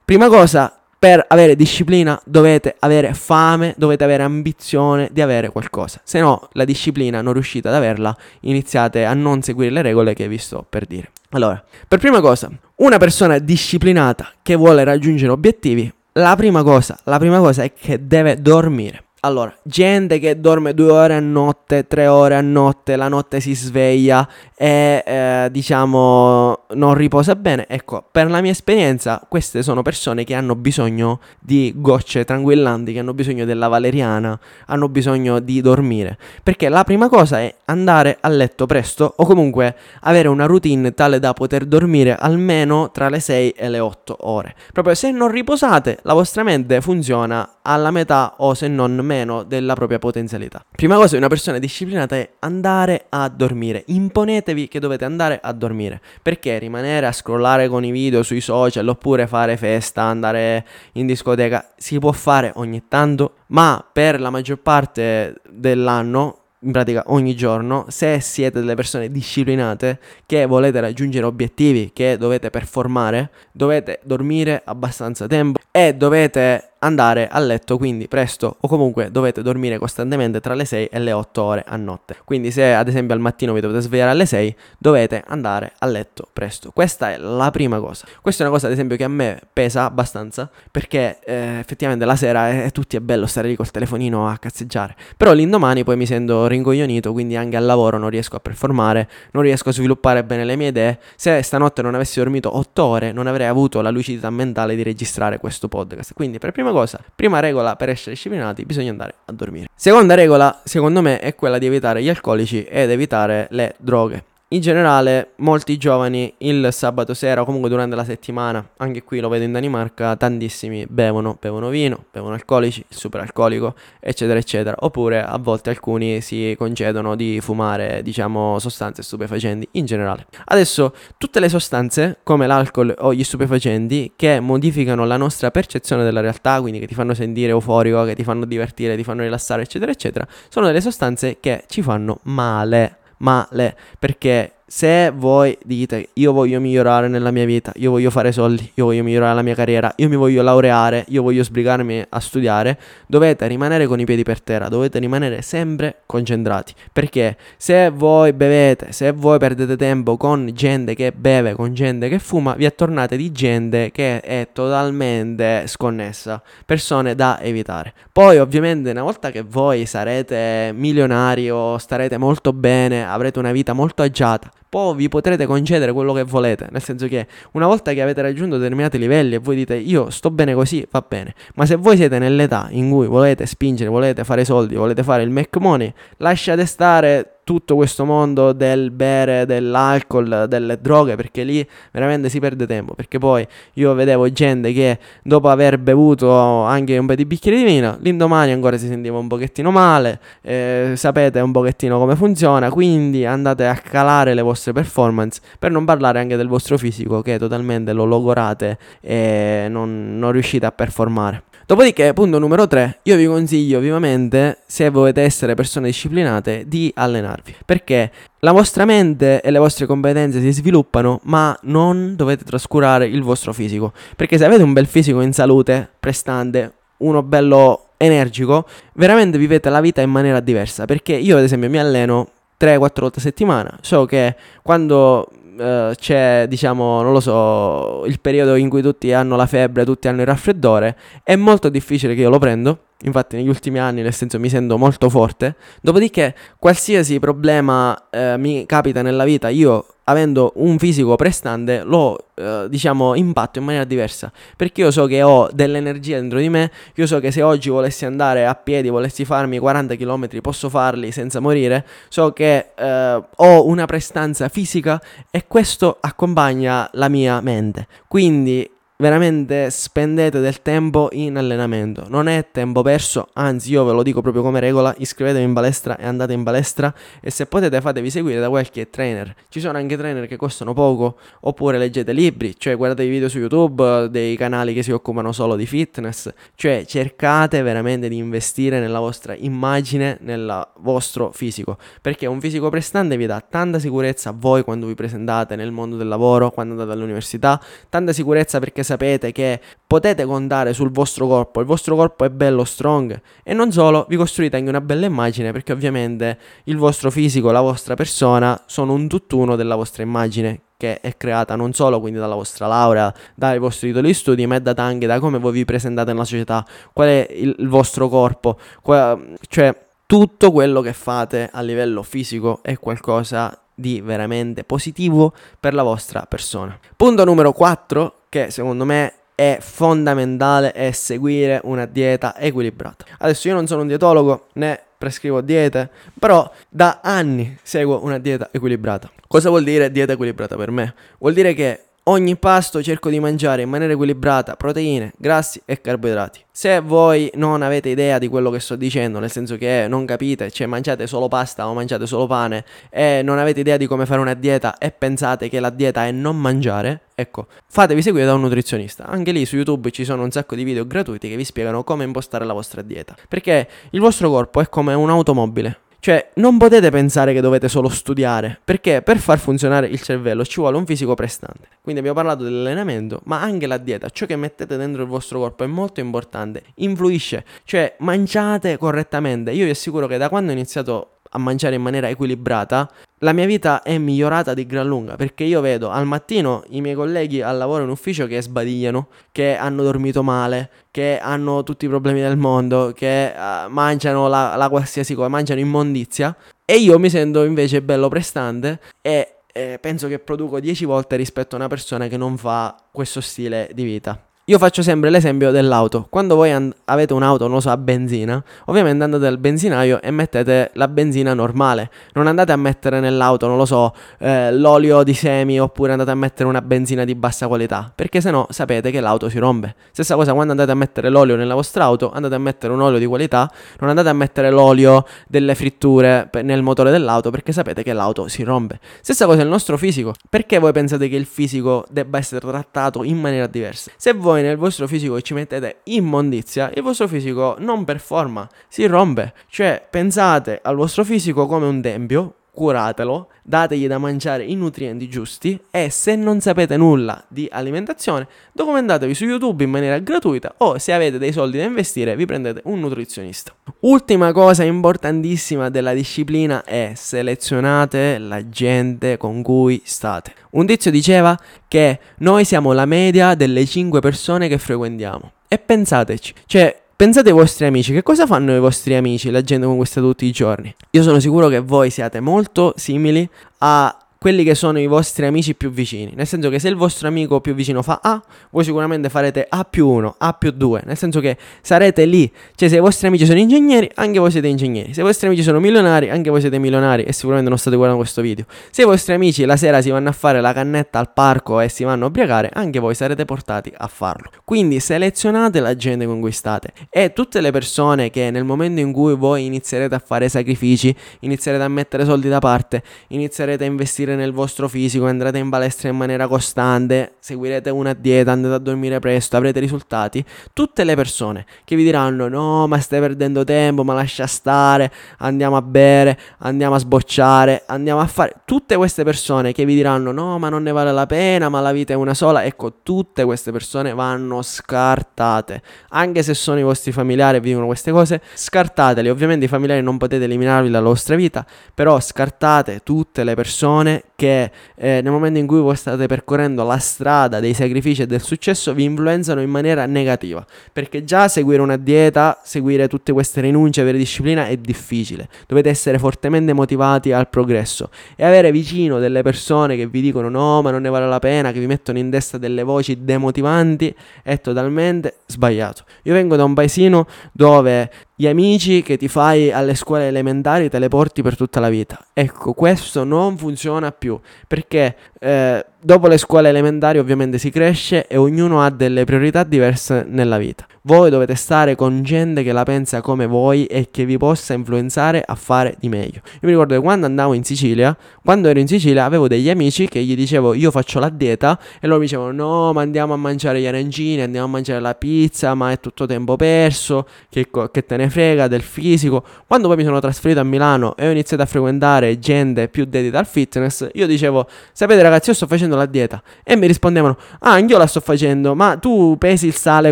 prima 0.04 0.28
cosa, 0.28 0.78
per 1.00 1.24
avere 1.28 1.56
disciplina 1.56 2.20
dovete 2.26 2.76
avere 2.80 3.14
fame, 3.14 3.76
dovete 3.78 4.04
avere 4.04 4.24
ambizione 4.24 5.10
di 5.12 5.22
avere 5.22 5.50
qualcosa. 5.50 6.02
Se 6.04 6.20
no, 6.20 6.50
la 6.54 6.66
disciplina 6.66 7.22
non 7.22 7.34
riuscite 7.34 7.68
ad 7.68 7.76
averla, 7.76 8.16
iniziate 8.42 9.06
a 9.06 9.14
non 9.14 9.42
seguire 9.42 9.72
le 9.72 9.82
regole 9.84 10.14
che 10.14 10.28
vi 10.28 10.38
sto 10.38 10.66
per 10.68 10.86
dire. 10.86 11.12
Allora, 11.32 11.64
per 11.88 12.00
prima 12.00 12.20
cosa, 12.20 12.50
una 12.78 12.98
persona 12.98 13.38
disciplinata 13.38 14.32
che 14.42 14.56
vuole 14.56 14.84
raggiungere 14.84 15.32
obiettivi, 15.32 15.92
la 16.14 16.36
prima 16.36 16.64
cosa, 16.64 16.98
la 17.04 17.20
prima 17.20 17.38
cosa 17.38 17.64
è 17.64 17.74
che 17.74 18.08
deve 18.08 18.42
dormire. 18.42 19.04
Allora, 19.28 19.54
gente 19.62 20.20
che 20.20 20.40
dorme 20.40 20.74
due 20.74 20.90
ore 20.90 21.14
a 21.14 21.20
notte, 21.20 21.86
tre 21.86 22.08
ore 22.08 22.36
a 22.36 22.40
notte, 22.40 22.96
la 22.96 23.10
notte 23.10 23.42
si 23.42 23.54
sveglia 23.54 24.26
e 24.56 25.04
eh, 25.06 25.50
diciamo 25.52 26.60
non 26.76 26.94
riposa 26.94 27.36
bene. 27.36 27.66
Ecco, 27.68 28.06
per 28.10 28.30
la 28.30 28.40
mia 28.40 28.52
esperienza, 28.52 29.22
queste 29.28 29.64
sono 29.64 29.82
persone 29.82 30.24
che 30.24 30.34
hanno 30.34 30.56
bisogno 30.56 31.20
di 31.40 31.74
gocce 31.76 32.24
tranquillanti, 32.24 32.94
che 32.94 33.00
hanno 33.00 33.14
bisogno 33.14 33.44
della 33.44 33.68
valeriana, 33.68 34.40
hanno 34.68 34.88
bisogno 34.88 35.42
di 35.42 35.60
dormire. 35.60 36.18
Perché 36.42 36.70
la 36.70 36.86
prima 36.86 37.10
cosa 37.10 37.42
è 37.42 37.54
andare 37.66 38.20
a 38.22 38.30
letto 38.30 38.66
presto 38.66 39.14
o 39.14 39.26
comunque 39.26 39.76
avere 40.04 40.30
una 40.30 40.46
routine 40.46 40.94
tale 40.94 41.20
da 41.20 41.34
poter 41.34 41.66
dormire 41.66 42.16
almeno 42.16 42.92
tra 42.92 43.10
le 43.10 43.20
6 43.20 43.50
e 43.50 43.68
le 43.68 43.80
8 43.80 44.20
ore. 44.22 44.56
Proprio 44.72 44.96
se 44.96 45.12
non 45.12 45.28
riposate, 45.28 46.00
la 46.04 46.14
vostra 46.14 46.44
mente 46.44 46.80
funziona 46.80 47.58
alla 47.62 47.92
metà 47.92 48.36
o 48.38 48.54
se 48.54 48.70
non 48.70 48.96
meno 48.96 49.16
della 49.46 49.74
propria 49.74 50.00
potenzialità. 50.00 50.64
Prima 50.76 50.96
cosa, 50.96 51.18
una 51.18 51.28
persona 51.28 51.58
disciplinata 51.60 52.16
è 52.16 52.30
andare 52.40 53.06
a 53.10 53.30
dormire. 53.30 53.84
Imponetevi 53.88 54.68
che 54.68 54.80
dovete 54.80 55.06
andare 55.06 55.40
a 55.42 55.52
dormire. 55.54 56.02
Perché 56.22 56.60
rimanere 56.60 57.06
a 57.06 57.12
scrollare 57.12 57.68
con 57.68 57.84
i 57.84 57.92
video 57.92 58.24
sui 58.24 58.42
social 58.42 58.88
oppure 58.88 59.28
fare 59.28 59.58
festa, 59.58 60.04
andare 60.04 60.66
in 60.94 61.06
discoteca, 61.06 61.74
si 61.78 62.00
può 62.00 62.12
fare 62.12 62.52
ogni 62.56 62.84
tanto, 62.88 63.36
ma 63.48 63.84
per 63.92 64.20
la 64.20 64.30
maggior 64.30 64.60
parte 64.60 65.36
dell'anno 65.50 66.42
in 66.62 66.72
pratica 66.72 67.04
ogni 67.08 67.36
giorno, 67.36 67.86
se 67.90 68.20
siete 68.20 68.60
delle 68.60 68.74
persone 68.74 69.12
disciplinate 69.12 70.00
che 70.26 70.46
volete 70.46 70.80
raggiungere 70.80 71.26
obiettivi, 71.26 71.92
che 71.94 72.18
dovete 72.18 72.50
performare, 72.50 73.30
dovete 73.52 74.00
dormire 74.04 74.62
abbastanza 74.66 75.28
tempo 75.28 75.60
e 75.72 75.94
dovete 75.94 76.72
andare 76.80 77.28
a 77.28 77.40
letto 77.40 77.78
quindi 77.78 78.08
presto 78.08 78.58
o 78.60 78.68
comunque 78.68 79.12
dovete 79.12 79.42
dormire 79.42 79.78
costantemente 79.78 80.40
tra 80.40 80.54
le 80.54 80.66
6 80.66 80.86
e 80.86 81.00
le 81.00 81.12
8 81.12 81.42
ore 81.42 81.64
a 81.68 81.76
notte. 81.76 82.18
Quindi 82.24 82.52
se 82.52 82.74
ad 82.74 82.88
esempio 82.88 83.16
al 83.16 83.22
mattino 83.22 83.54
vi 83.54 83.62
dovete 83.62 83.82
svegliare 83.82 84.12
alle 84.12 84.26
6 84.26 84.56
dovete 84.78 85.24
andare 85.28 85.74
a 85.80 85.86
letto 85.88 86.28
presto. 86.32 86.72
Questa 86.72 87.12
è 87.12 87.18
la 87.18 87.52
prima 87.52 87.80
cosa. 87.80 88.06
Questa 88.22 88.44
è 88.44 88.46
una 88.46 88.56
cosa 88.56 88.68
ad 88.68 88.74
esempio 88.74 88.96
che 88.96 89.04
a 89.04 89.08
me 89.08 89.40
pesa 89.52 89.86
abbastanza 89.86 90.50
perché 90.72 91.20
eh, 91.24 91.60
effettivamente 91.60 92.06
la 92.06 92.16
sera 92.16 92.50
è, 92.50 92.66
è 92.66 92.72
tutti 92.72 92.96
è 92.96 93.00
bello 93.00 93.26
stare 93.26 93.48
lì 93.48 93.56
col 93.56 93.72
telefonino 93.72 94.28
a 94.28 94.38
cazzeggiare. 94.38 94.96
Però 95.16 95.34
l'indomani 95.34 95.84
poi 95.84 95.98
mi 95.98 96.06
sento 96.06 96.48
rincoglionito 96.48 97.12
quindi 97.12 97.36
anche 97.36 97.58
al 97.58 97.66
lavoro 97.66 97.98
non 97.98 98.10
riesco 98.10 98.36
a 98.36 98.40
performare, 98.40 99.10
non 99.32 99.44
riesco 99.44 99.70
a 99.70 99.74
sviluppare 99.74 100.24
bene 100.24 100.46
le 100.46 100.56
mie 100.56 100.68
idee. 100.70 101.00
Se 101.16 101.42
stanotte 101.42 101.82
non 101.82 101.96
avessi 101.96 102.20
dormito 102.20 102.56
8 102.56 102.84
ore 102.84 103.12
non 103.12 103.28
avrei 103.28 103.48
avuto 103.48 103.82
la 103.82 103.90
lucidità 103.90 104.30
mentale 104.30 104.76
di 104.76 104.84
registrare 104.84 105.40
questo 105.40 105.68
podcast. 105.68 106.14
Quindi 106.14 106.38
per 106.38 106.52
prima 106.52 106.67
prima 106.68 106.72
cosa, 106.72 107.00
prima 107.16 107.40
regola 107.40 107.76
per 107.76 107.90
essere 107.90 108.12
disciplinati, 108.12 108.66
bisogna 108.66 108.92
andare 108.92 109.16
a 109.26 109.32
dormire. 109.32 109.68
Seconda 109.76 110.16
regola, 110.16 110.62
secondo 110.64 111.02
me, 111.02 111.20
è 111.20 111.36
quella 111.36 111.58
di 111.58 111.66
evitare 111.66 112.02
gli 112.02 112.10
alcolici 112.10 112.64
ed 112.64 112.90
evitare 112.90 113.48
le 113.52 113.76
droghe. 113.78 114.24
In 114.52 114.62
generale, 114.62 115.32
molti 115.40 115.76
giovani 115.76 116.34
il 116.38 116.70
sabato 116.72 117.14
sera 117.14 117.42
o 117.42 117.44
comunque 117.44 117.70
durante 117.70 117.98
la 117.98 118.06
settimana, 118.06 118.66
anche 118.78 119.04
qui 119.04 119.20
lo 119.20 119.28
vedo 119.28 119.44
in 119.44 119.52
Danimarca, 119.52 120.16
tantissimi 120.16 120.86
bevono, 120.88 121.36
bevono 121.38 121.68
vino, 121.68 122.06
bevono 122.10 122.34
alcolici, 122.34 122.80
il 122.88 122.96
superalcolico, 122.96 123.76
eccetera, 124.00 124.40
eccetera. 124.40 124.78
Oppure 124.80 125.22
a 125.22 125.38
volte 125.38 125.70
alcuni 125.70 126.22
si 126.22 126.56
concedono 126.58 127.18
di 127.18 127.42
fumare, 127.42 128.02
diciamo, 128.02 128.58
sostanze 128.60 129.04
stupefacenti 129.04 129.68
in 129.72 129.84
generale. 129.84 130.28
Adesso, 130.46 130.94
tutte 131.18 131.42
le 131.42 131.50
sostanze, 131.50 132.20
come 132.24 132.48
l'alcol 132.48 132.96
o 133.00 133.14
gli 133.14 133.26
stupefacenti, 133.26 134.14
che 134.16 134.40
modificano 134.40 135.06
la 135.06 135.18
nostra 135.18 135.52
percezione 135.52 136.06
della 136.06 136.22
realtà, 136.22 136.62
quindi 136.62 136.80
che 136.80 136.88
ti 136.88 136.94
fanno 136.94 137.14
sentire 137.14 137.50
euforico, 137.50 138.06
che 138.06 138.16
ti 138.16 138.24
fanno 138.24 138.46
divertire, 138.46 138.96
ti 138.96 139.04
fanno 139.04 139.24
rilassare, 139.24 139.64
eccetera, 139.64 139.92
eccetera, 139.92 140.26
sono 140.48 140.68
delle 140.68 140.80
sostanze 140.80 141.36
che 141.42 141.66
ci 141.68 141.82
fanno 141.82 142.20
male 142.24 143.00
male 143.18 143.76
perché 144.00 144.57
se 144.70 145.14
voi 145.16 145.58
dite 145.64 146.10
io 146.14 146.34
voglio 146.34 146.60
migliorare 146.60 147.08
nella 147.08 147.32
mia 147.32 147.46
vita, 147.46 147.72
io 147.76 147.90
voglio 147.90 148.10
fare 148.10 148.34
soldi, 148.34 148.70
io 148.74 148.84
voglio 148.84 149.02
migliorare 149.02 149.34
la 149.34 149.42
mia 149.42 149.56
carriera, 149.56 149.94
io 149.96 150.10
mi 150.10 150.18
voglio 150.18 150.42
laureare, 150.42 151.06
io 151.08 151.24
voglio 151.24 151.42
sbrigarmi 151.42 152.04
a 152.10 152.20
studiare, 152.20 152.78
dovete 153.08 153.48
rimanere 153.48 153.88
con 153.88 154.02
i 154.02 154.04
piedi 154.04 154.24
per 154.24 154.42
terra, 154.42 154.68
dovete 154.68 155.00
rimanere 155.00 155.42
sempre 155.42 156.02
concentrati. 156.06 156.74
Perché 156.92 157.38
se 157.56 157.90
voi 157.92 158.34
bevete, 158.34 158.92
se 158.92 159.14
voi 159.14 159.40
perdete 159.40 159.78
tempo 159.78 160.18
con 160.18 160.50
gente 160.54 160.96
che 160.96 161.14
beve, 161.14 161.54
con 161.54 161.74
gente 161.74 162.10
che 162.10 162.20
fuma, 162.20 162.54
vi 162.56 162.66
attornate 162.66 163.16
di 163.16 163.32
gente 163.32 163.90
che 163.92 164.20
è 164.20 164.50
totalmente 164.52 165.64
sconnessa, 165.68 166.42
persone 166.66 167.16
da 167.16 167.40
evitare. 167.40 167.94
Poi 168.12 168.38
ovviamente 168.38 168.92
una 168.92 169.04
volta 169.04 169.32
che 169.32 169.44
voi 169.44 169.86
sarete 169.86 170.72
milionari 170.76 171.50
o 171.50 171.78
starete 171.78 172.18
molto 172.18 172.52
bene, 172.52 173.08
avrete 173.08 173.40
una 173.40 173.54
vita 173.54 173.72
molto 173.72 174.02
agiata, 174.02 174.52
poi 174.70 174.96
vi 174.96 175.10
potrete 175.10 175.46
concedere 175.46 175.92
quello 175.94 176.14
che 176.14 176.24
volete, 176.24 176.68
nel 176.72 176.82
senso 176.82 177.08
che 177.08 177.28
una 177.52 177.68
volta 177.68 177.94
che 177.94 178.02
avete 178.02 178.22
raggiunto 178.22 178.58
determinati 178.58 178.98
livelli 178.98 179.36
e 179.36 179.38
voi 179.38 179.56
dite 179.56 179.76
io 179.76 180.10
sto 180.10 180.30
bene 180.32 180.54
così, 180.54 180.86
va 180.92 181.04
bene, 181.08 181.34
ma 181.56 181.66
se 181.66 181.76
voi 181.76 181.96
siete 181.96 182.20
nell'età 182.20 182.68
in 182.72 182.90
cui 182.90 183.08
volete 183.08 183.46
spingere, 183.46 183.90
volete 183.90 184.24
fare 184.24 184.44
soldi, 184.46 184.76
volete 184.76 185.04
fare 185.04 185.24
il 185.24 185.30
Mac 185.30 185.56
Money, 185.58 185.94
lasciate 186.18 186.66
stare 186.66 187.37
tutto 187.48 187.76
questo 187.76 188.04
mondo 188.04 188.52
del 188.52 188.92
bere, 188.92 189.46
dell'alcol, 189.46 190.48
delle 190.50 190.82
droghe, 190.82 191.16
perché 191.16 191.44
lì 191.44 191.66
veramente 191.94 192.28
si 192.28 192.42
perde 192.42 192.68
tempo. 192.68 192.94
Perché 192.94 193.20
poi 193.20 193.48
io 193.76 193.94
vedevo 193.94 194.30
gente 194.34 194.74
che 194.74 195.00
dopo 195.24 195.48
aver 195.48 195.80
bevuto 195.80 196.30
anche 196.64 196.98
un 196.98 197.06
po' 197.06 197.16
di 197.16 197.26
bicchieri 197.26 197.60
di 197.60 197.64
vino, 197.64 197.96
l'indomani 198.02 198.52
ancora 198.52 198.76
si 198.78 198.88
sentiva 198.88 199.18
un 199.18 199.30
pochettino 199.30 199.72
male, 199.72 200.20
eh, 200.42 200.92
sapete 200.98 201.40
un 201.40 201.54
pochettino 201.54 201.98
come 201.98 202.18
funziona, 202.18 202.70
quindi 202.70 203.26
andate 203.26 203.66
a 203.66 203.76
calare 203.76 204.34
le 204.34 204.42
vostre 204.42 204.74
performance, 204.74 205.40
per 205.58 205.72
non 205.72 205.86
parlare 205.86 206.20
anche 206.20 206.36
del 206.36 206.50
vostro 206.50 206.78
fisico 206.78 207.22
che 207.22 207.40
totalmente 207.40 207.94
lo 207.94 208.04
logorate 208.04 208.78
e 209.00 209.68
non, 209.70 210.20
non 210.20 210.34
riuscite 210.34 210.66
a 210.66 210.74
performare. 210.74 211.44
Dopodiché, 211.68 212.14
punto 212.14 212.40
numero 212.40 212.66
3, 212.66 213.00
io 213.04 213.18
vi 213.18 213.26
consiglio 213.26 213.82
vivamente, 213.82 214.60
se 214.68 214.90
volete 214.90 215.24
essere 215.24 215.54
persone 215.54 215.88
disciplinate, 215.88 216.64
di 216.66 216.90
allenarvi. 216.96 217.58
Perché 217.66 218.10
la 218.40 218.54
vostra 218.54 218.86
mente 218.86 219.42
e 219.42 219.52
le 219.52 219.60
vostre 219.60 219.86
competenze 219.86 220.40
si 220.40 220.54
sviluppano, 220.54 221.20
ma 221.24 221.60
non 221.64 222.16
dovete 222.16 222.46
trascurare 222.46 223.08
il 223.08 223.22
vostro 223.22 223.52
fisico. 223.52 223.92
Perché 224.16 224.38
se 224.38 224.46
avete 224.46 224.64
un 224.64 224.72
bel 224.72 224.86
fisico 224.86 225.20
in 225.20 225.34
salute, 225.34 225.90
prestante, 226.00 226.72
uno 227.00 227.22
bello 227.22 227.88
energico, 227.98 228.66
veramente 228.94 229.38
vivete 229.38 229.70
la 229.70 229.82
vita 229.82 230.00
in 230.00 230.10
maniera 230.10 230.40
diversa. 230.40 230.86
Perché 230.86 231.16
io, 231.16 231.36
ad 231.36 231.44
esempio, 231.44 231.70
mi 231.70 231.80
alleno 231.80 232.30
3-4 232.58 232.78
volte 232.78 233.20
a 233.20 233.22
settimana. 233.22 233.78
So 233.82 234.06
che 234.06 234.38
quando 234.62 235.28
uh, 235.58 235.94
c'è, 235.94 236.46
diciamo, 236.48 237.02
non 237.02 237.12
lo 237.12 237.20
so, 237.20 238.06
il 238.06 238.20
periodo 238.20 238.56
in 238.56 238.70
cui 238.70 238.82
tutti 238.82 239.12
hanno 239.14 239.36
la 239.36 239.46
febbre, 239.46 239.86
tutti 239.86 240.08
hanno 240.08 240.22
il 240.22 240.28
raffreddore, 240.28 240.98
è 241.24 241.36
molto 241.36 241.70
difficile 241.70 242.16
che 242.16 242.22
io 242.22 242.30
lo 242.30 242.40
prendo. 242.40 242.80
Infatti 243.04 243.36
negli 243.36 243.48
ultimi 243.48 243.80
anni, 243.80 244.02
nel 244.02 244.14
senso, 244.14 244.40
mi 244.40 244.50
sento 244.50 244.78
molto 244.78 245.10
forte. 245.10 245.56
Dopodiché, 245.82 246.36
qualsiasi 246.58 247.20
problema 247.20 248.10
eh, 248.10 248.38
mi 248.38 248.66
capita 248.66 249.02
nella 249.02 249.24
vita, 249.24 249.50
io 249.50 249.86
avendo 250.10 250.54
un 250.56 250.78
fisico 250.78 251.16
prestante 251.16 251.84
lo 251.84 252.18
eh, 252.36 252.68
diciamo 252.70 253.16
impatto 253.16 253.60
in 253.60 253.66
maniera 253.66 253.86
diversa. 253.86 254.32
Perché 254.56 254.82
io 254.82 254.92
so 254.92 255.06
che 255.06 255.22
ho 255.22 255.50
dell'energia 255.52 256.20
dentro 256.20 256.40
di 256.40 256.50
me 256.50 256.72
io 256.96 257.06
so 257.08 257.20
che 257.20 257.32
se 257.32 257.42
oggi 257.42 257.70
volessi 257.70 258.06
andare 258.06 258.46
a 258.46 258.56
piedi 258.56 258.90
volessi 258.90 259.26
farmi 259.26 259.60
40 259.60 259.96
km 259.96 260.42
posso 260.42 260.70
farli 260.70 261.12
senza 261.12 261.40
morire 261.40 261.86
so 262.10 262.32
che 262.32 262.72
eh, 262.76 263.24
ho 263.36 263.68
una 263.68 263.86
prestanza 263.86 264.48
fisica 264.50 265.02
e 265.30 265.46
questo 265.48 265.98
accompagna 266.00 266.90
la 266.94 267.10
mia 267.10 267.42
mente. 267.42 267.88
Quindi 268.08 268.70
veramente 269.00 269.70
spendete 269.70 270.40
del 270.40 270.64
tempo 270.64 271.10
in 271.12 271.38
allenamento. 271.38 272.06
Non 272.10 272.28
è 272.28 272.48
tempo 272.52 272.82
perso, 272.82 273.28
anzi 273.34 273.72
io 273.72 273.84
ve 273.86 273.94
lo 273.94 274.02
dico 274.02 274.22
proprio 274.22 274.42
come 274.42 274.60
regola, 274.60 274.94
iscrivetevi 274.98 275.44
in 275.44 275.54
palestra 275.54 275.98
e 275.98 276.06
andate 276.06 276.34
in 276.34 276.44
palestra 276.44 276.94
e 277.22 277.30
se 277.30 277.46
potete 277.46 277.80
fatevi 277.80 278.10
seguire 278.10 278.40
da 278.40 278.50
qualche 278.50 278.90
trainer. 278.90 279.36
Ci 279.50 279.60
sono 279.60 279.78
anche 279.78 279.98
trainer 279.98 280.26
che 280.26 280.36
costano 280.36 280.74
poco, 280.74 281.18
oppure 281.42 281.78
leggete 281.78 282.12
libri, 282.12 282.56
cioè 282.58 282.76
guardate 282.76 283.04
i 283.04 283.10
video 283.10 283.30
su 283.30 283.38
YouTube 283.38 284.10
dei 284.10 284.36
canali 284.36 284.74
che 284.74 284.82
si 284.82 284.92
occupano 284.92 285.32
solo 285.32 285.56
di 285.56 285.68
fitness, 285.68 286.34
cioè 286.56 286.84
cercate 286.88 287.62
veramente 287.62 288.10
di 288.10 288.18
investire 288.18 288.80
nella 288.80 289.00
vostra 289.00 289.36
immagine, 289.36 290.18
nel 290.22 290.70
vostro 290.78 291.32
fisico, 291.32 291.78
perché 292.02 292.26
un 292.26 292.40
fisico 292.40 292.70
prestante 292.70 293.16
vi 293.16 293.28
dà 293.28 293.46
tanta 293.48 293.78
sicurezza 293.78 294.30
a 294.30 294.34
voi 294.36 294.64
quando 294.64 294.88
vi 294.88 294.96
presentate 294.96 295.56
nel 295.56 295.72
mondo 295.72 295.98
del 295.98 296.08
lavoro, 296.08 296.50
quando 296.50 296.74
andate 296.74 296.92
all'università, 296.92 297.62
tanta 297.90 298.12
sicurezza 298.12 298.58
perché 298.58 298.86
sapete 298.88 299.32
che 299.32 299.60
potete 299.86 300.26
contare 300.26 300.74
sul 300.74 300.92
vostro 300.92 301.28
corpo, 301.28 301.60
il 301.60 301.66
vostro 301.66 301.96
corpo 301.96 302.26
è 302.26 302.30
bello 302.30 302.64
strong 302.64 303.22
e 303.44 303.54
non 303.54 303.72
solo, 303.72 304.06
vi 304.10 304.16
costruite 304.16 304.56
anche 304.56 304.70
una 304.70 304.82
bella 304.82 305.06
immagine 305.06 305.52
perché 305.52 305.74
ovviamente 305.74 306.40
il 306.64 306.78
vostro 306.78 307.12
fisico, 307.12 307.52
la 307.52 307.62
vostra 307.62 307.94
persona 307.96 308.60
sono 308.66 308.94
un 308.94 309.08
tutt'uno 309.08 309.56
della 309.56 309.76
vostra 309.76 310.04
immagine 310.04 310.62
che 310.78 311.02
è 311.02 311.18
creata 311.18 311.56
non 311.56 311.74
solo 311.74 312.00
quindi 312.00 312.20
dalla 312.20 312.36
vostra 312.36 312.68
laurea, 312.68 313.14
dai 313.36 313.60
vostri 313.60 313.90
titoli 313.90 314.08
di 314.08 314.14
studi, 314.14 314.46
ma 314.46 314.56
è 314.56 314.62
data 314.62 314.84
anche 314.84 315.08
da 315.08 315.20
come 315.20 315.40
voi 315.40 315.52
vi 315.52 315.66
presentate 315.66 316.12
nella 316.12 316.24
società, 316.24 316.66
qual 316.94 317.10
è 317.10 317.28
il, 317.32 317.56
il 317.58 317.68
vostro 317.68 318.08
corpo, 318.08 318.58
qual, 318.82 319.36
cioè 319.50 319.76
tutto 320.06 320.52
quello 320.52 320.82
che 320.82 320.94
fate 320.94 321.50
a 321.52 321.62
livello 321.62 322.02
fisico 322.02 322.60
è 322.62 322.78
qualcosa 322.78 323.60
di 323.80 324.02
veramente 324.02 324.64
positivo 324.64 325.34
per 325.60 325.76
la 325.76 325.84
vostra 325.84 326.26
persona. 326.28 326.78
Punto 326.96 327.24
numero 327.24 327.52
4 327.52 328.22
che 328.28 328.50
secondo 328.50 328.86
me 328.86 329.14
è 329.36 329.60
fondamentale 329.62 330.72
è 330.72 330.90
seguire 330.90 331.62
una 331.64 331.86
dieta 331.86 332.36
equilibrata. 332.38 333.06
Adesso 333.20 333.50
io 333.50 333.54
non 333.54 333.68
sono 333.68 333.82
un 333.82 333.88
dietologo 333.88 334.48
né 334.54 334.82
prescrivo 334.98 335.42
diete, 335.42 335.92
però 336.18 336.52
da 336.68 337.02
anni 337.04 337.56
seguo 337.62 338.04
una 338.04 338.18
dieta 338.18 338.50
equilibrata. 338.52 339.12
Cosa 339.28 339.50
vuol 339.50 339.64
dire 339.64 339.92
dieta 339.92 340.14
equilibrata 340.14 340.56
per 340.56 340.72
me? 340.72 340.96
Vuol 341.20 341.34
dire 341.34 341.54
che 341.54 341.87
Ogni 342.10 342.38
pasto 342.38 342.82
cerco 342.82 343.10
di 343.10 343.20
mangiare 343.20 343.64
in 343.64 343.70
maniera 343.70 343.92
equilibrata 343.92 344.56
proteine, 344.56 345.12
grassi 345.18 345.62
e 345.66 345.82
carboidrati. 345.82 346.42
Se 346.50 346.80
voi 346.80 347.30
non 347.36 347.62
avete 347.62 347.90
idea 347.90 348.18
di 348.18 348.30
quello 348.30 348.50
che 348.50 348.62
sto 348.62 348.78
dicendo, 348.78 349.20
nel 349.20 349.30
senso 349.30 349.58
che 349.58 349.88
non 349.90 350.06
capite, 350.06 350.50
cioè 350.50 350.68
mangiate 350.68 351.06
solo 351.06 351.28
pasta 351.28 351.68
o 351.68 351.74
mangiate 351.74 352.06
solo 352.06 352.26
pane 352.26 352.64
e 352.90 353.20
non 353.26 353.40
avete 353.40 353.60
idea 353.60 353.76
di 353.76 353.88
come 353.88 354.06
fare 354.06 354.22
una 354.22 354.36
dieta 354.36 354.78
e 354.78 354.92
pensate 354.92 355.50
che 355.50 355.60
la 355.60 355.70
dieta 355.70 356.06
è 356.06 356.12
non 356.12 356.40
mangiare, 356.40 357.02
ecco, 357.14 357.48
fatevi 357.68 358.02
seguire 358.02 358.26
da 358.26 358.36
un 358.36 358.42
nutrizionista. 358.42 359.06
Anche 359.06 359.34
lì 359.34 359.46
su 359.46 359.58
YouTube 359.58 359.92
ci 359.92 360.06
sono 360.06 360.24
un 360.24 360.32
sacco 360.32 360.56
di 360.56 360.64
video 360.64 360.88
gratuiti 360.88 361.28
che 361.28 361.36
vi 361.36 361.44
spiegano 361.44 361.84
come 361.84 362.06
impostare 362.06 362.46
la 362.46 362.54
vostra 362.54 362.82
dieta. 362.84 363.18
Perché 363.28 363.68
il 363.90 364.00
vostro 364.00 364.30
corpo 364.30 364.62
è 364.62 364.70
come 364.70 364.94
un'automobile. 364.94 365.82
Cioè, 366.00 366.30
non 366.36 366.58
potete 366.58 366.90
pensare 366.90 367.34
che 367.34 367.42
dovete 367.42 367.68
solo 367.68 367.90
studiare, 367.90 368.60
perché 368.64 369.02
per 369.02 369.18
far 369.18 369.40
funzionare 369.40 369.88
il 369.88 370.02
cervello 370.02 370.46
ci 370.46 370.60
vuole 370.60 370.78
un 370.78 370.86
fisico 370.86 371.16
prestante. 371.16 371.68
Quindi 371.82 372.00
abbiamo 372.00 372.20
parlato 372.20 372.44
dell'allenamento, 372.44 373.22
ma 373.26 373.42
anche 373.42 373.68
la 373.68 373.78
dieta, 373.78 374.10
ciò 374.10 374.26
che 374.26 374.36
mettete 374.36 374.78
dentro 374.78 375.02
il 375.02 375.08
vostro 375.08 375.40
corpo 375.40 375.64
è 375.64 375.68
molto 375.68 376.00
importante, 376.00 376.64
influisce, 376.76 377.44
cioè 377.64 377.96
mangiate 378.00 378.78
correttamente. 378.78 379.52
Io 379.52 379.66
vi 379.66 379.72
assicuro 379.72 380.08
che 380.08 380.18
da 380.18 380.30
quando 380.30 380.52
ho 380.52 380.54
iniziato 380.54 381.17
a 381.30 381.38
mangiare 381.38 381.76
in 381.76 381.82
maniera 381.82 382.10
equilibrata, 382.10 382.90
la 383.20 383.34
mia 383.34 383.46
vita 383.46 383.82
è 383.82 383.98
migliorata 383.98 384.54
di 384.54 384.66
gran 384.66 384.86
lunga 384.86 385.16
perché 385.16 385.44
io 385.44 385.60
vedo 385.62 385.90
al 385.90 386.06
mattino 386.06 386.64
i 386.70 386.82
miei 386.82 386.94
colleghi 386.94 387.42
al 387.42 387.58
lavoro 387.58 387.84
in 387.84 387.90
ufficio 387.90 388.28
che 388.28 388.42
sbadigliano, 388.42 389.08
che 389.32 389.56
hanno 389.56 389.84
dormito 389.84 390.22
male, 390.22 390.70
che 390.92 391.20
hanno 391.20 391.64
tutti 391.64 391.86
i 391.86 391.88
problemi 391.88 392.22
del 392.22 392.38
mondo, 392.38 392.92
che 392.94 393.34
uh, 393.36 393.70
mangiano 393.70 394.28
la, 394.28 394.56
la 394.56 394.70
qualsiasi 394.70 395.16
cosa, 395.16 395.30
mangiano 395.30 395.60
immondizia 395.60 396.36
e 396.64 396.76
io 396.76 397.00
mi 397.00 397.10
sento 397.10 397.44
invece 397.44 397.82
bello 397.82 398.08
prestante 398.08 398.80
e 399.02 399.38
eh, 399.52 399.80
penso 399.80 400.08
che 400.08 400.20
produco 400.20 400.60
10 400.60 400.86
volte 400.86 401.16
rispetto 401.16 401.56
a 401.56 401.60
una 401.60 401.68
persona 401.68 402.08
che 402.08 402.18
non 402.18 402.38
fa 402.38 402.76
questo 402.92 403.22
stile 403.22 403.72
di 403.74 403.84
vita. 403.84 404.27
Io 404.50 404.58
faccio 404.60 404.82
sempre 404.82 405.10
l'esempio 405.10 405.52
dell'auto. 405.52 406.08
Quando 406.10 406.36
voi 406.36 406.54
and- 406.54 406.74
avete 406.86 407.12
un'auto, 407.12 407.50
non 407.50 407.60
so, 407.60 407.70
a 407.70 407.76
benzina, 407.76 408.42
ovviamente 408.68 409.04
andate 409.04 409.28
al 409.28 409.40
benzinaio 409.40 410.02
e 410.02 410.10
mettete 410.10 410.70
la 410.76 410.88
benzina 410.88 411.34
normale. 411.34 411.92
Non 412.14 412.28
andate 412.28 412.54
a 412.54 412.56
mettere 412.56 413.02
nell'auto, 413.02 413.48
non 413.48 413.58
lo 413.58 413.66
so, 413.66 413.94
eh, 414.20 414.54
l'olio 414.54 415.04
di 415.04 415.14
semi 415.14 415.60
oppure 415.60 415.92
andate 415.92 416.12
a 416.12 416.16
mettere 416.16 416.48
una 416.48 416.62
benzina 416.62 417.04
di 417.04 417.14
bassa 417.14 417.48
qualità, 417.48 417.92
perché 417.94 418.22
sennò 418.22 418.48
sapete 418.50 418.90
che 418.90 419.02
l'auto 419.02 419.28
si 419.28 419.38
rompe. 419.38 419.76
Stessa 419.92 420.16
cosa 420.16 420.32
quando 420.32 420.52
andate 420.52 420.72
a 420.72 420.76
mettere 420.76 421.10
l'olio 421.10 421.36
nella 421.36 421.54
vostra 421.54 421.84
auto, 421.84 422.10
andate 422.14 422.36
a 422.36 422.40
mettere 422.40 422.72
un 422.72 422.80
olio 422.80 423.00
di 423.00 423.06
qualità, 423.06 423.52
non 423.80 423.90
andate 423.90 424.08
a 424.08 424.14
mettere 424.14 424.50
l'olio 424.50 425.06
delle 425.28 425.56
fritture 425.56 426.30
nel 426.44 426.62
motore 426.62 426.90
dell'auto 426.90 427.32
perché 427.32 427.52
sapete 427.52 427.84
che 427.84 427.92
l'auto 427.92 428.30
si 428.30 428.44
rompe. 428.44 428.80
Stessa 429.02 429.26
cosa 429.26 429.42
il 429.42 429.50
nostro 429.50 429.78
fisico. 429.78 430.14
Perché 430.30 430.58
voi 430.58 430.72
pensate 430.72 431.10
che 431.10 431.18
il 431.18 431.26
fisico 431.26 431.84
debba 431.90 432.18
essere 432.18 432.40
trattato 432.40 433.04
in 433.04 433.20
maniera 433.20 433.48
diversa? 433.48 433.92
Se 433.98 434.14
voi 434.14 434.36
voi 434.38 434.44
nel 434.44 434.58
vostro 434.58 434.88
fisico 434.88 435.20
ci 435.22 435.34
mettete 435.34 435.80
immondizia, 435.86 436.72
il 436.74 436.84
vostro 436.84 437.08
fisico 437.08 437.56
non 437.60 437.84
performa, 437.84 438.48
si 438.68 438.86
rompe. 438.86 439.34
Cioè, 439.50 439.86
pensate 439.90 440.60
al 440.62 440.76
vostro 440.76 441.04
fisico 441.04 441.48
come 441.48 441.66
un 441.66 441.82
tempio, 441.82 442.34
curatelo, 442.58 443.28
dategli 443.44 443.86
da 443.86 444.00
mangiare 444.00 444.44
i 444.44 444.56
nutrienti 444.56 445.08
giusti 445.08 445.60
e 445.70 445.92
se 445.92 446.16
non 446.16 446.42
sapete 446.42 446.76
nulla 446.76 447.24
di 447.28 447.48
alimentazione, 447.52 448.28
documentatevi 448.52 449.14
su 449.14 449.26
YouTube 449.26 449.64
in 449.64 449.70
maniera 449.70 450.00
gratuita 450.00 450.56
o 450.58 450.80
se 450.80 450.92
avete 450.92 451.20
dei 451.20 451.32
soldi 451.32 451.60
da 451.60 451.66
investire 451.66 452.16
vi 452.16 452.26
prendete 452.26 452.62
un 452.64 452.80
nutrizionista. 452.80 453.54
Ultima 453.82 454.32
cosa 454.32 454.64
importantissima 454.64 455.70
della 455.70 455.94
disciplina 455.94 456.64
è 456.64 456.94
selezionate 456.96 458.18
la 458.18 458.50
gente 458.50 459.18
con 459.18 459.44
cui 459.44 459.80
state. 459.86 460.34
Un 460.52 460.66
tizio 460.66 460.90
diceva 460.90 461.38
che 461.68 462.00
noi 462.18 462.44
siamo 462.44 462.74
la 462.74 462.86
media 462.86 463.36
delle 463.36 463.68
5 463.68 464.00
persone 464.00 464.48
che 464.48 464.58
frequentiamo. 464.58 465.32
E 465.48 465.60
pensateci, 465.60 466.34
cioè 466.48 466.86
Pensate 466.98 467.30
ai 467.30 467.36
vostri 467.36 467.68
amici, 467.68 467.94
che 467.94 468.02
cosa 468.02 468.26
fanno 468.26 468.56
i 468.56 468.60
vostri 468.60 468.96
amici, 468.96 469.30
la 469.30 469.44
gente 469.44 469.68
con 469.68 469.76
cui 469.76 469.86
state 469.86 470.08
tutti 470.08 470.26
i 470.26 470.32
giorni? 470.32 470.76
Io 470.90 471.04
sono 471.04 471.20
sicuro 471.20 471.48
che 471.48 471.60
voi 471.60 471.92
siate 471.92 472.20
molto 472.20 472.74
simili 472.76 473.30
a 473.60 473.96
quelli 474.20 474.44
che 474.44 474.56
sono 474.56 474.80
i 474.80 474.88
vostri 474.88 475.26
amici 475.26 475.56
più 475.56 475.70
vicini. 475.70 476.14
Nel 476.16 476.28
senso 476.28 476.50
che 476.50 476.60
se 476.60 476.68
il 476.68 476.76
vostro 476.76 477.08
amico 477.08 477.42
più 477.42 477.54
vicino 477.54 477.82
fa 477.82 478.00
A, 478.02 478.22
voi 478.52 478.64
sicuramente 478.64 479.10
farete 479.10 479.46
A 479.48 479.64
più 479.64 479.88
1, 479.88 480.16
A 480.18 480.34
più 480.34 480.52
2. 480.52 480.84
Nel 480.86 480.98
senso 480.98 481.20
che 481.20 481.38
sarete 481.62 482.06
lì. 482.06 482.32
Cioè, 482.56 482.70
se 482.70 482.78
i 482.78 482.80
vostri 482.80 483.08
amici 483.08 483.26
sono 483.26 483.40
ingegneri, 483.40 483.90
anche 483.96 484.20
voi 484.20 484.32
siete 484.32 484.48
ingegneri. 484.48 484.94
Se 484.94 485.02
i 485.02 485.04
vostri 485.04 485.28
amici 485.28 485.44
sono 485.44 485.60
milionari, 485.60 486.10
anche 486.10 486.30
voi 486.30 486.42
siete 486.42 486.58
milionari. 486.58 487.04
E 487.04 487.14
sicuramente 487.14 487.50
non 487.50 487.58
state 487.58 487.76
guardando 487.76 488.02
questo 488.02 488.22
video. 488.22 488.46
Se 488.72 488.82
i 488.82 488.86
vostri 488.86 489.14
amici 489.14 489.46
la 489.46 489.58
sera 489.58 489.82
si 489.82 489.90
vanno 489.90 490.10
a 490.10 490.14
fare 490.14 490.42
la 490.42 490.54
cannetta 490.54 491.00
al 491.00 491.12
parco 491.14 491.60
e 491.60 491.70
si 491.70 491.84
vanno 491.84 492.06
a 492.06 492.08
ubriacare, 492.08 492.50
anche 492.54 492.80
voi 492.80 492.96
sarete 492.96 493.26
portati 493.26 493.72
a 493.76 493.88
farlo. 493.88 494.30
Quindi 494.44 494.80
selezionate 494.80 495.60
la 495.60 495.76
gente 495.76 496.06
con 496.06 496.20
cui 496.20 496.32
state. 496.32 496.74
E 496.90 497.14
tutte 497.14 497.42
le 497.42 497.52
persone 497.52 498.10
che 498.10 498.32
nel 498.32 498.44
momento 498.44 498.82
in 498.82 498.92
cui 498.92 499.16
voi 499.16 499.46
inizierete 499.46 499.96
a 499.96 500.02
fare 500.04 500.30
sacrifici, 500.30 500.96
inizierete 501.22 501.64
a 501.64 501.68
mettere 501.68 502.06
soldi 502.06 502.30
da 502.30 502.40
parte, 502.40 502.82
inizierete 503.10 503.64
a 503.64 503.68
investire 503.68 504.07
nel 504.16 504.32
vostro 504.32 504.68
fisico, 504.68 505.06
andrete 505.06 505.38
in 505.38 505.50
palestra 505.50 505.90
in 505.90 505.98
maniera 505.98 506.28
costante, 506.28 507.16
seguirete 507.20 507.70
una 507.70 507.94
dieta, 507.94 508.32
andate 508.32 508.54
a 508.54 508.58
dormire 508.60 509.00
presto, 509.00 509.38
avrete 509.38 509.60
risultati. 509.60 510.24
Tutte 510.54 510.84
le 510.84 510.96
persone 510.96 511.46
che 511.64 511.76
vi 511.76 511.84
diranno 511.84 512.28
no, 512.28 512.68
ma 512.68 512.80
stai 512.80 513.00
perdendo 513.00 513.44
tempo, 513.44 513.84
ma 513.84 513.94
lascia 513.94 514.28
stare, 514.28 514.92
andiamo 515.18 515.58
a 515.58 515.62
bere, 515.62 516.18
andiamo 516.40 516.76
a 516.76 516.80
sbocciare, 516.80 517.64
andiamo 517.68 518.00
a 518.00 518.08
fare... 518.08 518.34
Tutte 518.46 518.76
queste 518.76 519.04
persone 519.04 519.52
che 519.52 519.66
vi 519.66 519.76
diranno 519.76 520.12
no, 520.12 520.40
ma 520.40 520.50
non 520.50 520.64
ne 520.64 520.72
vale 520.72 520.92
la 520.92 521.06
pena, 521.06 521.50
ma 521.50 521.60
la 521.60 521.72
vita 521.72 521.94
è 521.94 521.96
una 521.96 522.14
sola, 522.14 522.46
ecco, 522.46 522.82
tutte 522.84 523.24
queste 523.26 523.52
persone 523.52 523.94
vanno 523.94 524.42
scartate. 524.42 525.62
Anche 525.90 526.24
se 526.24 526.34
sono 526.34 526.60
i 526.60 526.64
vostri 526.64 526.92
familiari 526.92 527.38
e 527.38 527.40
vi 527.40 527.50
dicono 527.50 527.66
queste 527.66 527.92
cose, 527.92 528.22
scartateli. 528.34 529.10
Ovviamente 529.10 529.46
i 529.46 529.48
familiari 529.48 529.82
non 529.82 529.98
potete 529.98 530.24
eliminarvi 530.24 530.70
dalla 530.70 530.88
vostra 530.88 531.16
vita, 531.16 531.46
però 531.74 532.00
scartate 532.00 532.82
tutte 532.84 533.24
le 533.24 533.36
persone 533.36 533.97
che 534.16 534.52
eh, 534.76 535.02
nel 535.02 535.12
momento 535.12 535.40
in 535.40 535.48
cui 535.48 535.60
voi 535.60 535.76
state 535.76 536.06
percorrendo 536.08 536.64
la 536.64 536.78
strada 536.78 537.40
dei 537.40 537.54
sacrifici 537.54 538.02
e 538.02 538.08
del 538.08 538.22
successo 538.22 538.74
vi 538.74 538.84
influenzano 538.84 539.42
in 539.42 539.50
maniera 539.50 539.86
negativa. 539.86 540.46
Perché 540.72 541.04
già 541.04 541.28
seguire 541.28 541.62
una 541.62 541.78
dieta, 541.78 542.40
seguire 542.44 542.88
tutte 542.88 543.12
queste 543.12 543.42
rinunce, 543.42 543.82
avere 543.82 543.98
disciplina 543.98 544.48
è 544.48 544.58
difficile. 544.58 545.28
Dovete 545.48 545.70
essere 545.70 546.00
fortemente 546.00 546.54
motivati 546.54 547.12
al 547.12 547.30
progresso 547.30 547.90
e 548.16 548.26
avere 548.26 548.52
vicino 548.52 549.00
delle 549.00 549.22
persone 549.22 549.76
che 549.76 549.88
vi 549.88 550.02
dicono 550.02 550.30
no, 550.30 550.62
ma 550.62 550.72
non 550.72 550.82
ne 550.82 550.90
vale 550.90 551.08
la 551.08 551.20
pena, 551.20 551.52
che 551.52 551.60
vi 551.60 551.68
mettono 551.68 551.98
in 551.98 552.10
testa 552.10 552.38
delle 552.38 552.64
voci 552.64 553.04
demotivanti 553.04 553.94
è 554.24 554.40
totalmente 554.40 555.18
sbagliato. 555.26 555.84
Io 556.04 556.14
vengo 556.14 556.36
da 556.36 556.44
un 556.44 556.54
paesino 556.54 557.08
dove 557.32 557.90
gli 558.20 558.26
amici 558.26 558.82
che 558.82 558.98
ti 558.98 559.08
fai 559.08 559.52
alle 559.52 559.76
scuole 559.76 560.08
elementari 560.08 560.70
te 560.70 560.80
le 560.80 560.88
porti 560.88 561.22
per 561.22 561.38
tutta 561.38 561.60
la 561.60 561.70
vita. 561.70 562.04
Ecco, 562.14 562.54
questo 562.54 563.04
non 563.04 563.38
funziona 563.38 563.92
più 563.92 564.20
perché 564.48 564.96
eh, 565.20 565.64
dopo 565.80 566.08
le 566.08 566.18
scuole 566.18 566.50
elementari 566.50 566.98
ovviamente 566.98 567.38
si 567.38 567.52
cresce 567.52 568.08
e 568.08 568.18
ognuno 568.18 568.64
ha 568.64 568.72
delle 568.72 569.04
priorità 569.04 569.44
diverse 569.44 570.04
nella 570.10 570.40
vita. 570.40 570.66
Voi 570.88 571.10
dovete 571.10 571.36
stare 571.36 571.76
con 571.76 572.02
gente 572.02 572.44
che 572.44 572.54
la 572.54 572.64
pensa 572.64 573.02
come 573.02 573.28
voi 573.28 573.66
e 573.66 573.90
che 573.92 574.06
vi 574.06 574.18
possa 574.18 574.54
influenzare 574.54 575.22
a 575.22 575.36
fare 575.36 575.76
di 575.78 575.90
meglio. 575.90 576.22
Io 576.24 576.40
mi 576.44 576.52
ricordo 576.52 576.76
che 576.76 576.80
quando 576.80 577.06
andavo 577.06 577.34
in 577.34 577.44
Sicilia, 577.44 577.94
quando 578.24 578.48
ero 578.48 578.58
in 578.58 578.70
Sicilia 578.70 579.04
avevo 579.04 579.28
degli 579.28 579.50
amici 579.50 579.90
che 579.90 580.02
gli 580.02 580.16
dicevo 580.16 580.54
io 580.54 580.72
faccio 580.72 581.00
la 581.00 581.10
dieta 581.10 581.60
e 581.82 581.88
loro 581.88 582.00
mi 582.00 582.06
dicevano 582.06 582.32
no 582.32 582.72
ma 582.72 582.84
andiamo 582.84 583.14
a 583.14 583.18
mangiare 583.18 583.60
gli 583.60 583.66
arancini, 583.66 584.22
andiamo 584.22 584.46
a 584.46 584.50
mangiare 584.50 584.80
la 584.80 584.96
pizza, 584.96 585.54
ma 585.56 585.72
è 585.72 585.80
tutto 585.82 586.06
tempo 586.06 586.38
perso, 586.38 587.06
che, 587.30 587.50
che 587.70 587.86
te 587.86 587.98
ne 587.98 588.10
frega 588.10 588.48
del 588.48 588.62
fisico. 588.62 589.26
Quando 589.46 589.68
poi 589.68 589.76
mi 589.76 589.84
sono 589.84 590.00
trasferito 590.00 590.40
a 590.40 590.44
Milano 590.44 590.96
e 590.96 591.06
ho 591.06 591.12
iniziato 591.12 591.44
a 591.44 591.48
frequentare 591.48 592.18
gente 592.18 592.70
più 592.70 592.86
dedita 592.86 593.20
al 593.20 593.28
fitness, 593.28 593.90
io 593.92 594.08
dicevo 594.08 594.48
sapete 594.72 595.02
ragazzi 595.02 595.32
io 595.32 595.36
sto 595.36 595.48
facendo 595.48 595.76
la 595.76 595.86
dieta 595.86 596.24
e 596.46 596.56
mi 596.56 596.66
rispondevano 596.66 597.18
ah 597.40 597.52
anch'io 597.52 597.78
la 597.78 597.88
sto 597.88 598.00
facendo, 598.00 598.56
ma 598.56 598.78
tu 598.78 599.18
pesi 599.18 599.48
il 599.48 599.54
sale 599.54 599.92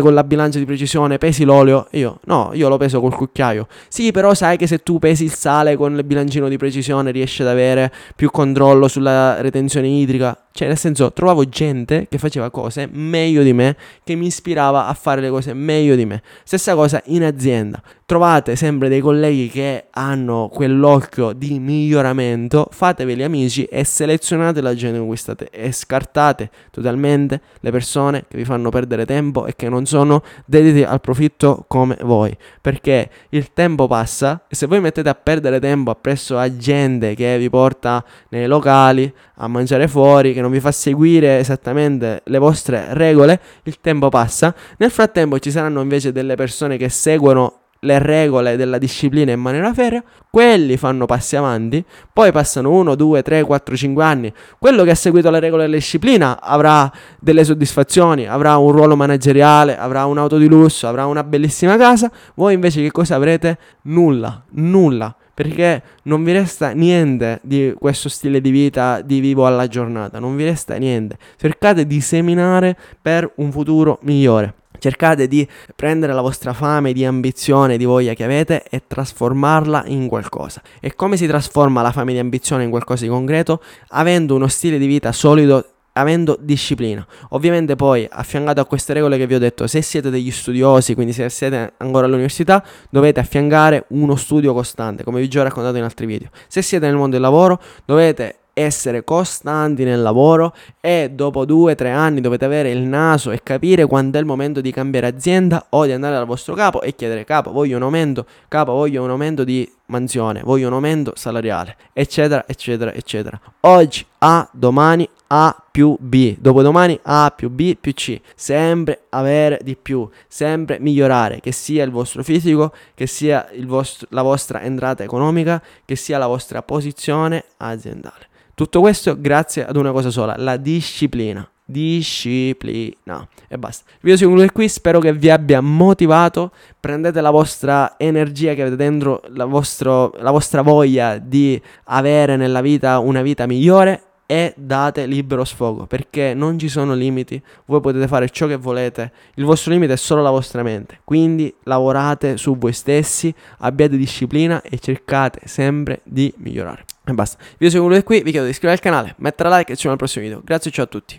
con 0.00 0.14
la 0.14 0.24
bilancia 0.24 0.58
di 0.58 0.64
precisione 0.64 0.84
precisione, 0.86 1.18
pesi 1.18 1.44
l'olio? 1.44 1.88
Io, 1.92 2.20
no, 2.24 2.50
io 2.54 2.68
lo 2.68 2.76
peso 2.76 3.00
col 3.00 3.14
cucchiaio. 3.14 3.66
Sì, 3.88 4.12
però 4.12 4.32
sai 4.34 4.56
che 4.56 4.66
se 4.66 4.78
tu 4.78 4.98
pesi 4.98 5.24
il 5.24 5.32
sale 5.32 5.76
con 5.76 5.96
il 5.96 6.04
bilancino 6.04 6.48
di 6.48 6.56
precisione 6.56 7.10
riesci 7.10 7.42
ad 7.42 7.48
avere 7.48 7.92
più 8.14 8.30
controllo 8.30 8.88
sulla 8.88 9.40
retenzione 9.40 9.88
idrica. 9.88 10.45
Cioè, 10.56 10.68
nel 10.68 10.78
senso, 10.78 11.12
trovavo 11.12 11.44
gente 11.44 12.06
che 12.08 12.16
faceva 12.16 12.48
cose 12.50 12.88
meglio 12.90 13.42
di 13.42 13.52
me, 13.52 13.76
che 14.02 14.14
mi 14.14 14.24
ispirava 14.24 14.86
a 14.86 14.94
fare 14.94 15.20
le 15.20 15.28
cose 15.28 15.52
meglio 15.52 15.94
di 15.94 16.06
me. 16.06 16.22
Stessa 16.44 16.74
cosa 16.74 17.02
in 17.08 17.24
azienda. 17.24 17.82
Trovate 18.06 18.56
sempre 18.56 18.88
dei 18.88 19.00
colleghi 19.00 19.48
che 19.48 19.86
hanno 19.90 20.48
quell'occhio 20.48 21.32
di 21.32 21.58
miglioramento, 21.58 22.68
fateveli 22.70 23.22
amici 23.22 23.64
e 23.64 23.84
selezionate 23.84 24.62
la 24.62 24.74
gente 24.74 24.96
con 24.96 25.08
cui 25.08 25.16
state 25.16 25.50
e 25.50 25.72
scartate 25.72 26.48
totalmente 26.70 27.40
le 27.60 27.70
persone 27.72 28.24
che 28.28 28.38
vi 28.38 28.44
fanno 28.44 28.70
perdere 28.70 29.04
tempo 29.04 29.44
e 29.44 29.56
che 29.56 29.68
non 29.68 29.84
sono 29.84 30.22
dediti 30.46 30.84
al 30.84 31.00
profitto 31.00 31.64
come 31.66 31.98
voi. 32.02 32.34
Perché 32.62 33.10
il 33.30 33.52
tempo 33.52 33.88
passa 33.88 34.44
e 34.48 34.54
se 34.54 34.66
voi 34.66 34.80
mettete 34.80 35.08
a 35.08 35.14
perdere 35.14 35.60
tempo 35.60 35.90
appresso 35.90 36.38
a 36.38 36.56
gente 36.56 37.14
che 37.14 37.36
vi 37.36 37.50
porta 37.50 38.02
nei 38.28 38.46
locali 38.46 39.12
a 39.38 39.48
mangiare 39.48 39.88
fuori, 39.88 40.32
che 40.32 40.40
non 40.40 40.45
vi 40.50 40.60
fa 40.60 40.72
seguire 40.72 41.38
esattamente 41.38 42.22
le 42.24 42.38
vostre 42.38 42.86
regole, 42.90 43.40
il 43.64 43.80
tempo 43.80 44.08
passa. 44.08 44.54
Nel 44.78 44.90
frattempo 44.90 45.38
ci 45.38 45.50
saranno 45.50 45.80
invece 45.80 46.12
delle 46.12 46.34
persone 46.34 46.76
che 46.76 46.88
seguono 46.88 47.60
le 47.80 47.98
regole 47.98 48.56
della 48.56 48.78
disciplina 48.78 49.32
in 49.32 49.40
maniera 49.40 49.72
ferrea, 49.72 50.02
quelli 50.30 50.76
fanno 50.76 51.06
passi 51.06 51.36
avanti, 51.36 51.84
poi 52.12 52.32
passano 52.32 52.70
1, 52.70 52.94
2, 52.94 53.22
3, 53.22 53.42
4, 53.42 53.76
5 53.76 54.04
anni, 54.04 54.32
quello 54.58 54.82
che 54.84 54.90
ha 54.90 54.94
seguito 54.94 55.30
le 55.30 55.40
regole 55.40 55.64
della 55.64 55.76
disciplina 55.76 56.40
avrà 56.40 56.90
delle 57.20 57.44
soddisfazioni, 57.44 58.26
avrà 58.26 58.56
un 58.56 58.72
ruolo 58.72 58.96
manageriale, 58.96 59.76
avrà 59.78 60.04
un'auto 60.06 60.38
di 60.38 60.48
lusso, 60.48 60.88
avrà 60.88 61.06
una 61.06 61.22
bellissima 61.22 61.76
casa, 61.76 62.10
voi 62.34 62.54
invece 62.54 62.82
che 62.82 62.90
cosa 62.90 63.14
avrete? 63.14 63.58
Nulla, 63.82 64.42
nulla 64.52 65.14
perché 65.36 65.82
non 66.04 66.24
vi 66.24 66.32
resta 66.32 66.70
niente 66.70 67.40
di 67.42 67.74
questo 67.78 68.08
stile 68.08 68.40
di 68.40 68.48
vita 68.48 69.02
di 69.02 69.20
vivo 69.20 69.46
alla 69.46 69.66
giornata, 69.66 70.18
non 70.18 70.34
vi 70.34 70.44
resta 70.44 70.76
niente. 70.76 71.18
Cercate 71.36 71.86
di 71.86 72.00
seminare 72.00 72.74
per 73.02 73.30
un 73.34 73.52
futuro 73.52 73.98
migliore. 74.00 74.54
Cercate 74.78 75.28
di 75.28 75.46
prendere 75.74 76.14
la 76.14 76.22
vostra 76.22 76.54
fame 76.54 76.94
di 76.94 77.04
ambizione, 77.04 77.76
di 77.76 77.84
voglia 77.84 78.14
che 78.14 78.24
avete 78.24 78.64
e 78.70 78.84
trasformarla 78.86 79.84
in 79.88 80.06
qualcosa. 80.06 80.62
E 80.80 80.94
come 80.94 81.18
si 81.18 81.26
trasforma 81.26 81.82
la 81.82 81.92
fame 81.92 82.14
di 82.14 82.18
ambizione 82.18 82.64
in 82.64 82.70
qualcosa 82.70 83.04
di 83.04 83.10
concreto? 83.10 83.60
Avendo 83.88 84.34
uno 84.34 84.48
stile 84.48 84.78
di 84.78 84.86
vita 84.86 85.12
solido 85.12 85.75
avendo 85.96 86.38
disciplina. 86.40 87.06
Ovviamente 87.30 87.76
poi 87.76 88.06
affiancato 88.10 88.60
a 88.60 88.66
queste 88.66 88.92
regole 88.92 89.16
che 89.16 89.26
vi 89.26 89.34
ho 89.34 89.38
detto, 89.38 89.66
se 89.66 89.82
siete 89.82 90.10
degli 90.10 90.30
studiosi, 90.30 90.94
quindi 90.94 91.12
se 91.12 91.28
siete 91.28 91.74
ancora 91.78 92.06
all'università, 92.06 92.64
dovete 92.90 93.20
affiancare 93.20 93.86
uno 93.88 94.16
studio 94.16 94.52
costante, 94.52 95.04
come 95.04 95.20
vi 95.20 95.26
ho 95.26 95.28
già 95.28 95.42
raccontato 95.42 95.76
in 95.76 95.82
altri 95.82 96.06
video. 96.06 96.28
Se 96.48 96.62
siete 96.62 96.86
nel 96.86 96.96
mondo 96.96 97.12
del 97.12 97.20
lavoro, 97.20 97.60
dovete 97.84 98.36
essere 98.58 99.04
costanti 99.04 99.84
nel 99.84 100.00
lavoro 100.00 100.54
e 100.80 101.10
dopo 101.12 101.44
due 101.44 101.72
o 101.72 101.74
tre 101.74 101.90
anni 101.90 102.22
dovete 102.22 102.46
avere 102.46 102.70
il 102.70 102.80
naso 102.80 103.30
e 103.30 103.42
capire 103.42 103.84
quando 103.84 104.16
è 104.16 104.20
il 104.20 104.26
momento 104.26 104.62
di 104.62 104.72
cambiare 104.72 105.08
azienda 105.08 105.66
o 105.68 105.84
di 105.84 105.92
andare 105.92 106.14
dal 106.14 106.24
vostro 106.24 106.54
capo 106.54 106.80
e 106.80 106.94
chiedere 106.94 107.24
capo 107.24 107.52
voglio 107.52 107.76
un 107.76 107.82
aumento, 107.82 108.24
capo 108.48 108.72
voglio 108.72 109.02
un 109.02 109.10
aumento 109.10 109.44
di 109.44 109.70
mansione, 109.86 110.42
voglio 110.42 110.66
un 110.66 110.74
aumento 110.74 111.12
salariale, 111.14 111.76
eccetera, 111.92 112.44
eccetera, 112.46 112.92
eccetera. 112.92 113.40
Oggi 113.60 114.04
A, 114.18 114.48
domani 114.52 115.08
A 115.28 115.64
più 115.70 115.96
B, 115.98 116.36
dopodomani 116.38 116.98
A 117.02 117.32
più 117.34 117.50
B 117.50 117.76
più 117.76 117.92
C, 117.92 118.20
sempre 118.34 119.04
avere 119.10 119.60
di 119.62 119.76
più, 119.76 120.08
sempre 120.28 120.78
migliorare, 120.80 121.40
che 121.40 121.52
sia 121.52 121.84
il 121.84 121.90
vostro 121.90 122.22
fisico, 122.22 122.72
che 122.94 123.06
sia 123.06 123.48
vostro, 123.64 124.06
la 124.10 124.22
vostra 124.22 124.62
entrata 124.62 125.02
economica, 125.02 125.62
che 125.84 125.96
sia 125.96 126.18
la 126.18 126.26
vostra 126.26 126.62
posizione 126.62 127.44
aziendale. 127.58 128.28
Tutto 128.54 128.80
questo 128.80 129.20
grazie 129.20 129.66
ad 129.66 129.76
una 129.76 129.92
cosa 129.92 130.10
sola, 130.10 130.34
la 130.36 130.56
disciplina. 130.56 131.48
Disciplina. 131.68 133.28
E 133.48 133.58
basta. 133.58 133.84
Il 133.88 133.98
video 134.00 134.16
si 134.16 134.24
conclude 134.24 134.52
qui, 134.52 134.68
spero 134.68 135.00
che 135.00 135.12
vi 135.12 135.30
abbia 135.30 135.60
motivato. 135.60 136.52
Prendete 136.78 137.20
la 137.20 137.30
vostra 137.30 137.98
energia 137.98 138.54
che 138.54 138.62
avete 138.62 138.76
dentro, 138.76 139.20
la, 139.30 139.44
vostro, 139.44 140.14
la 140.18 140.30
vostra 140.30 140.62
voglia 140.62 141.18
di 141.18 141.60
avere 141.84 142.36
nella 142.36 142.60
vita 142.60 143.00
una 143.00 143.20
vita 143.22 143.46
migliore 143.46 144.02
e 144.26 144.52
date 144.56 145.06
libero 145.06 145.44
sfogo 145.44 145.86
perché 145.86 146.34
non 146.34 146.58
ci 146.58 146.68
sono 146.68 146.94
limiti, 146.94 147.40
voi 147.66 147.80
potete 147.80 148.08
fare 148.08 148.28
ciò 148.28 148.46
che 148.46 148.56
volete, 148.56 149.12
il 149.34 149.44
vostro 149.44 149.72
limite 149.72 149.92
è 149.92 149.96
solo 149.96 150.20
la 150.20 150.30
vostra 150.30 150.62
mente, 150.62 150.98
quindi 151.04 151.54
lavorate 151.62 152.36
su 152.36 152.58
voi 152.58 152.72
stessi, 152.72 153.32
abbiate 153.58 153.96
disciplina 153.96 154.60
e 154.62 154.78
cercate 154.78 155.40
sempre 155.44 156.00
di 156.02 156.32
migliorare. 156.38 156.84
E 157.04 157.12
basta, 157.12 157.38
il 157.40 157.50
video 157.52 157.70
si 157.70 157.76
conclude 157.76 158.02
qui, 158.02 158.22
vi 158.22 158.30
chiedo 158.30 158.44
di 158.44 158.50
iscrivervi 158.50 158.82
al 158.84 158.92
canale, 158.92 159.14
mettere 159.18 159.48
like 159.48 159.72
e 159.72 159.76
ci 159.76 159.86
vediamo 159.86 159.92
al 159.92 159.98
prossimo 159.98 160.24
video, 160.24 160.40
grazie 160.44 160.70
ciao 160.72 160.84
a 160.84 160.88
tutti. 160.88 161.18